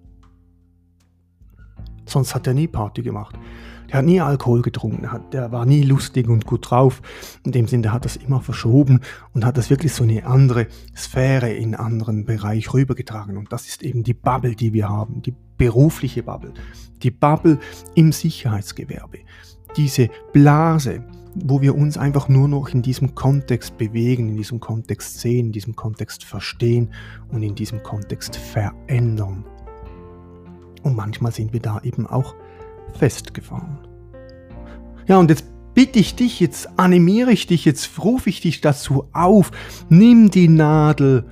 Sonst 2.06 2.34
hat 2.34 2.46
er 2.46 2.54
nie 2.54 2.68
Party 2.68 3.02
gemacht. 3.02 3.38
Der 3.88 3.98
hat 3.98 4.04
nie 4.04 4.20
Alkohol 4.20 4.61
getrunken, 4.61 5.08
der 5.32 5.50
war 5.50 5.64
nie 5.64 5.82
lustig 5.82 6.28
und 6.28 6.44
gut 6.44 6.70
drauf. 6.70 7.00
In 7.44 7.52
dem 7.52 7.66
Sinne, 7.66 7.84
der 7.84 7.92
hat 7.94 8.04
das 8.04 8.16
immer 8.16 8.42
verschoben 8.42 9.00
und 9.32 9.46
hat 9.46 9.56
das 9.56 9.70
wirklich 9.70 9.94
so 9.94 10.04
eine 10.04 10.26
andere 10.26 10.66
Sphäre 10.94 11.50
in 11.50 11.74
einen 11.74 11.87
anderen 11.87 12.24
Bereich 12.26 12.74
rübergetragen. 12.74 13.38
Und 13.38 13.50
das 13.50 13.66
ist 13.66 13.82
eben 13.82 14.02
die 14.02 14.12
Bubble, 14.12 14.54
die 14.54 14.74
wir 14.74 14.90
haben, 14.90 15.22
die 15.22 15.34
berufliche 15.56 16.22
Bubble, 16.22 16.52
die 17.02 17.11
Bubble 17.11 17.58
im 17.94 18.12
Sicherheitsgewerbe. 18.12 19.20
Diese 19.76 20.11
Blase, 20.34 21.02
wo 21.34 21.60
wir 21.60 21.74
uns 21.74 21.96
einfach 21.96 22.28
nur 22.28 22.48
noch 22.48 22.68
in 22.70 22.82
diesem 22.82 23.14
Kontext 23.14 23.78
bewegen, 23.78 24.28
in 24.28 24.36
diesem 24.36 24.60
Kontext 24.60 25.20
sehen, 25.20 25.46
in 25.46 25.52
diesem 25.52 25.76
Kontext 25.76 26.24
verstehen 26.24 26.90
und 27.30 27.42
in 27.42 27.54
diesem 27.54 27.82
Kontext 27.82 28.36
verändern. 28.36 29.44
Und 30.82 30.96
manchmal 30.96 31.32
sind 31.32 31.52
wir 31.52 31.60
da 31.60 31.80
eben 31.82 32.06
auch 32.06 32.34
festgefahren. 32.94 33.78
Ja, 35.06 35.18
und 35.18 35.30
jetzt 35.30 35.44
bitte 35.74 35.98
ich 35.98 36.14
dich, 36.14 36.40
jetzt 36.40 36.78
animiere 36.78 37.32
ich 37.32 37.46
dich, 37.46 37.64
jetzt 37.64 38.02
rufe 38.02 38.30
ich 38.30 38.40
dich 38.40 38.60
dazu 38.60 39.04
auf, 39.12 39.50
nimm 39.88 40.30
die 40.30 40.48
Nadel, 40.48 41.24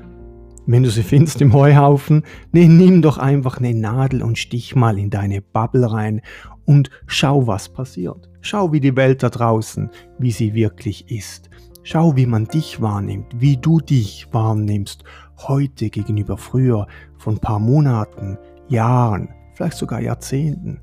wenn 0.67 0.83
du 0.83 0.91
sie 0.91 1.03
findest 1.03 1.41
im 1.41 1.53
Heuhaufen, 1.53 2.23
nee, 2.53 2.69
nimm 2.69 3.03
doch 3.03 3.19
einfach 3.19 3.59
eine 3.59 3.75
Nadel 3.75 4.23
und 4.23 4.39
stich 4.39 4.75
mal 4.75 4.99
in 4.99 5.11
deine 5.11 5.41
Bubble 5.41 5.91
rein 5.91 6.21
und 6.65 6.91
schau, 7.07 7.47
was 7.47 7.69
passiert. 7.69 8.29
Schau, 8.47 8.71
wie 8.71 8.79
die 8.79 8.95
Welt 8.95 9.25
da 9.25 9.29
draußen, 9.29 9.91
wie 10.21 10.31
sie 10.31 10.55
wirklich 10.55 11.11
ist. 11.11 11.51
Schau, 11.83 12.15
wie 12.15 12.27
man 12.27 12.45
dich 12.45 12.81
wahrnimmt, 12.81 13.41
wie 13.41 13.57
du 13.57 13.81
dich 13.81 14.29
wahrnimmst, 14.31 15.03
heute 15.49 15.91
gegenüber 15.91 16.37
früher, 16.37 16.87
von 17.19 17.35
ein 17.35 17.41
paar 17.41 17.59
Monaten, 17.59 18.39
Jahren, 18.69 19.31
vielleicht 19.55 19.77
sogar 19.77 20.01
Jahrzehnten. 20.01 20.81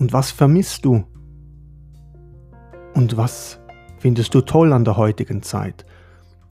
Und 0.00 0.12
was 0.12 0.32
vermisst 0.32 0.84
du? 0.84 1.04
Und 2.94 3.16
was 3.16 3.60
findest 3.98 4.34
du 4.34 4.40
toll 4.40 4.72
an 4.72 4.84
der 4.84 4.96
heutigen 4.96 5.44
Zeit? 5.44 5.86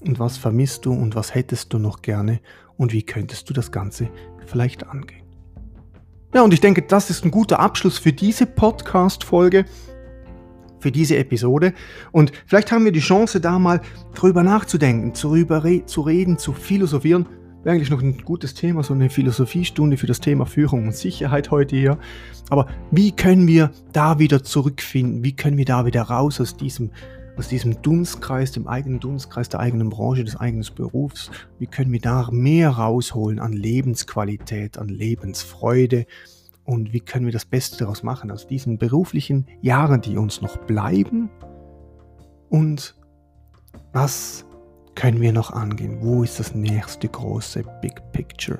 Und 0.01 0.17
was 0.17 0.37
vermisst 0.37 0.85
du 0.85 0.93
und 0.93 1.13
was 1.13 1.35
hättest 1.35 1.73
du 1.73 1.77
noch 1.77 2.01
gerne? 2.01 2.39
Und 2.77 2.93
wie 2.93 3.03
könntest 3.03 3.49
du 3.49 3.53
das 3.53 3.69
Ganze 3.69 4.07
vielleicht 4.45 4.87
angehen? 4.87 5.25
Ja, 6.33 6.41
und 6.43 6.53
ich 6.53 6.61
denke, 6.61 6.83
das 6.83 7.09
ist 7.09 7.25
ein 7.25 7.31
guter 7.31 7.59
Abschluss 7.59 7.97
für 7.97 8.13
diese 8.13 8.45
Podcast-Folge 8.45 9.65
für 10.81 10.91
diese 10.91 11.17
Episode. 11.17 11.73
Und 12.11 12.31
vielleicht 12.45 12.71
haben 12.71 12.85
wir 12.85 12.91
die 12.91 12.99
Chance, 12.99 13.39
da 13.39 13.59
mal 13.59 13.81
drüber 14.13 14.43
nachzudenken, 14.43 15.13
darüber 15.19 15.63
re 15.63 15.85
zu 15.85 16.01
reden, 16.01 16.37
zu 16.37 16.53
philosophieren. 16.53 17.27
Wäre 17.63 17.75
eigentlich 17.75 17.91
noch 17.91 18.01
ein 18.01 18.17
gutes 18.17 18.55
Thema, 18.55 18.81
so 18.81 18.93
eine 18.93 19.11
Philosophiestunde 19.11 19.95
für 19.95 20.07
das 20.07 20.19
Thema 20.19 20.47
Führung 20.47 20.87
und 20.87 20.95
Sicherheit 20.95 21.51
heute 21.51 21.75
hier. 21.75 21.99
Aber 22.49 22.67
wie 22.89 23.11
können 23.11 23.47
wir 23.47 23.71
da 23.93 24.17
wieder 24.17 24.43
zurückfinden? 24.43 25.23
Wie 25.23 25.35
können 25.35 25.57
wir 25.57 25.65
da 25.65 25.85
wieder 25.85 26.01
raus 26.01 26.41
aus 26.41 26.57
diesem, 26.57 26.89
aus 27.37 27.49
diesem 27.49 27.79
Dunstkreis, 27.83 28.51
dem 28.51 28.67
eigenen 28.67 28.99
Dunstkreis 28.99 29.47
der 29.47 29.59
eigenen 29.59 29.89
Branche, 29.89 30.23
des 30.23 30.35
eigenen 30.35 30.65
Berufs, 30.73 31.29
wie 31.59 31.67
können 31.67 31.91
wir 31.91 32.01
da 32.01 32.29
mehr 32.31 32.71
rausholen 32.71 33.39
an 33.39 33.53
Lebensqualität, 33.53 34.79
an 34.79 34.89
Lebensfreude 34.89 36.07
und 36.63 36.93
wie 36.93 36.99
können 36.99 37.25
wir 37.25 37.33
das 37.33 37.45
Beste 37.45 37.77
daraus 37.77 38.03
machen 38.03 38.31
aus 38.31 38.47
diesen 38.47 38.77
beruflichen 38.77 39.47
Jahren, 39.61 40.01
die 40.01 40.17
uns 40.17 40.41
noch 40.41 40.57
bleiben 40.57 41.29
und 42.49 42.95
was 43.93 44.45
können 44.95 45.21
wir 45.21 45.33
noch 45.33 45.51
angehen? 45.51 45.97
Wo 46.01 46.23
ist 46.23 46.39
das 46.39 46.53
nächste 46.53 47.07
große 47.07 47.63
Big 47.81 48.01
Picture? 48.11 48.59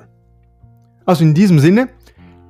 Also 1.04 1.24
in 1.24 1.34
diesem 1.34 1.58
Sinne 1.58 1.88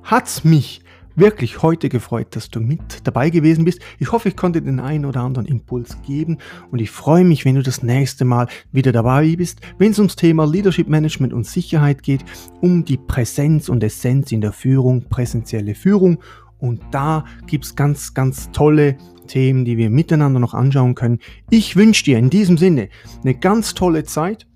hat 0.03 0.27
es 0.27 0.43
mich 0.43 0.82
wirklich 1.15 1.61
heute 1.61 1.89
gefreut, 1.89 2.27
dass 2.31 2.49
du 2.49 2.59
mit 2.59 3.05
dabei 3.05 3.29
gewesen 3.29 3.65
bist. 3.65 3.79
Ich 3.99 4.11
hoffe, 4.11 4.29
ich 4.29 4.35
konnte 4.35 4.61
den 4.61 4.79
einen 4.79 5.05
oder 5.05 5.21
anderen 5.21 5.47
Impuls 5.47 5.97
geben 6.05 6.37
und 6.71 6.79
ich 6.79 6.91
freue 6.91 7.23
mich, 7.23 7.45
wenn 7.45 7.55
du 7.55 7.63
das 7.63 7.83
nächste 7.83 8.25
Mal 8.25 8.47
wieder 8.71 8.91
dabei 8.91 9.35
bist, 9.35 9.61
wenn 9.77 9.91
es 9.91 9.99
ums 9.99 10.15
Thema 10.15 10.45
Leadership 10.45 10.87
Management 10.87 11.33
und 11.33 11.45
Sicherheit 11.45 12.03
geht, 12.03 12.23
um 12.61 12.85
die 12.85 12.97
Präsenz 12.97 13.69
und 13.69 13.83
Essenz 13.83 14.31
in 14.31 14.41
der 14.41 14.53
Führung, 14.53 15.07
präsentielle 15.09 15.75
Führung. 15.75 16.19
Und 16.59 16.81
da 16.91 17.25
gibt 17.47 17.65
es 17.65 17.75
ganz, 17.75 18.13
ganz 18.13 18.49
tolle 18.51 18.97
Themen, 19.27 19.65
die 19.65 19.77
wir 19.77 19.89
miteinander 19.89 20.39
noch 20.39 20.53
anschauen 20.53 20.95
können. 20.95 21.19
Ich 21.49 21.75
wünsche 21.75 22.03
dir 22.05 22.17
in 22.17 22.29
diesem 22.29 22.57
Sinne 22.57 22.89
eine 23.21 23.35
ganz 23.35 23.73
tolle 23.73 24.03
Zeit, 24.03 24.47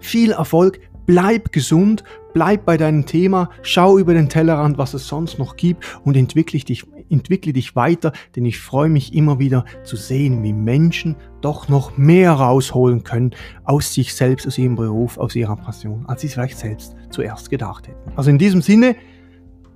viel 0.00 0.32
Erfolg, 0.32 0.80
bleib 1.06 1.52
gesund, 1.52 2.04
bleib 2.32 2.64
bei 2.64 2.76
deinem 2.76 3.06
Thema, 3.06 3.50
schau 3.62 3.98
über 3.98 4.14
den 4.14 4.28
Tellerrand, 4.28 4.78
was 4.78 4.94
es 4.94 5.06
sonst 5.06 5.38
noch 5.38 5.56
gibt 5.56 5.84
und 6.04 6.16
entwickle 6.16 6.60
dich, 6.60 6.86
entwickle 7.08 7.52
dich 7.52 7.76
weiter, 7.76 8.12
denn 8.36 8.44
ich 8.46 8.58
freue 8.58 8.88
mich 8.88 9.14
immer 9.14 9.38
wieder 9.38 9.64
zu 9.82 9.96
sehen, 9.96 10.42
wie 10.42 10.52
Menschen 10.52 11.16
doch 11.40 11.68
noch 11.68 11.96
mehr 11.96 12.32
rausholen 12.32 13.04
können 13.04 13.32
aus 13.64 13.94
sich 13.94 14.14
selbst, 14.14 14.46
aus 14.46 14.58
ihrem 14.58 14.76
Beruf, 14.76 15.18
aus 15.18 15.34
ihrer 15.34 15.56
Passion, 15.56 16.04
als 16.06 16.20
sie 16.20 16.28
es 16.28 16.34
vielleicht 16.34 16.58
selbst 16.58 16.94
zuerst 17.10 17.50
gedacht 17.50 17.88
hätten. 17.88 18.12
Also 18.16 18.30
in 18.30 18.38
diesem 18.38 18.62
Sinne, 18.62 18.96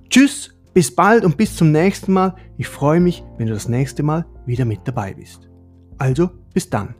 tschüss, 0.09 0.55
bis 0.73 0.93
bald 0.93 1.23
und 1.25 1.37
bis 1.37 1.55
zum 1.55 1.71
nächsten 1.71 2.13
Mal. 2.13 2.35
Ich 2.57 2.67
freue 2.67 2.99
mich, 2.99 3.23
wenn 3.37 3.47
du 3.47 3.53
das 3.53 3.69
nächste 3.69 4.03
Mal 4.03 4.25
wieder 4.45 4.65
mit 4.65 4.81
dabei 4.83 5.13
bist. 5.13 5.49
Also, 5.97 6.29
bis 6.53 6.69
dann. 6.69 6.95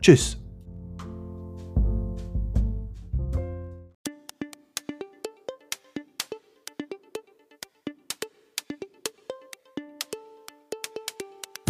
Tschüss. 0.00 0.42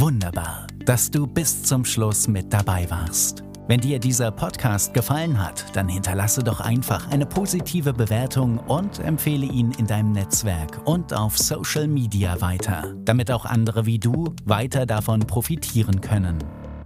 Wunderbar, 0.09 0.67
dass 0.87 1.11
du 1.11 1.27
bis 1.27 1.65
zum 1.65 1.85
Schluss 1.85 2.29
mit 2.29 2.51
dabei 2.51 2.89
warst. 2.89 3.45
Wenn 3.67 3.83
dir 3.83 3.99
dieser 3.99 4.31
Podcast 4.31 4.95
gefallen 4.95 5.39
hat, 5.39 5.67
dann 5.77 5.87
hinterlasse 5.87 6.43
doch 6.43 6.61
einfach 6.61 7.11
eine 7.11 7.27
positive 7.27 7.93
Bewertung 7.93 8.57
und 8.57 9.01
empfehle 9.01 9.45
ihn 9.45 9.71
in 9.73 9.87
deinem 9.87 10.13
Netzwerk 10.13 10.81
und 10.87 11.13
auf 11.13 11.37
Social 11.37 11.89
Media 11.89 12.41
weiter, 12.41 12.95
damit 13.05 13.31
auch 13.31 13.45
andere 13.45 13.85
wie 13.85 13.99
du 13.99 14.35
weiter 14.47 14.87
davon 14.87 15.21
profitieren 15.21 16.01
können. 16.01 16.39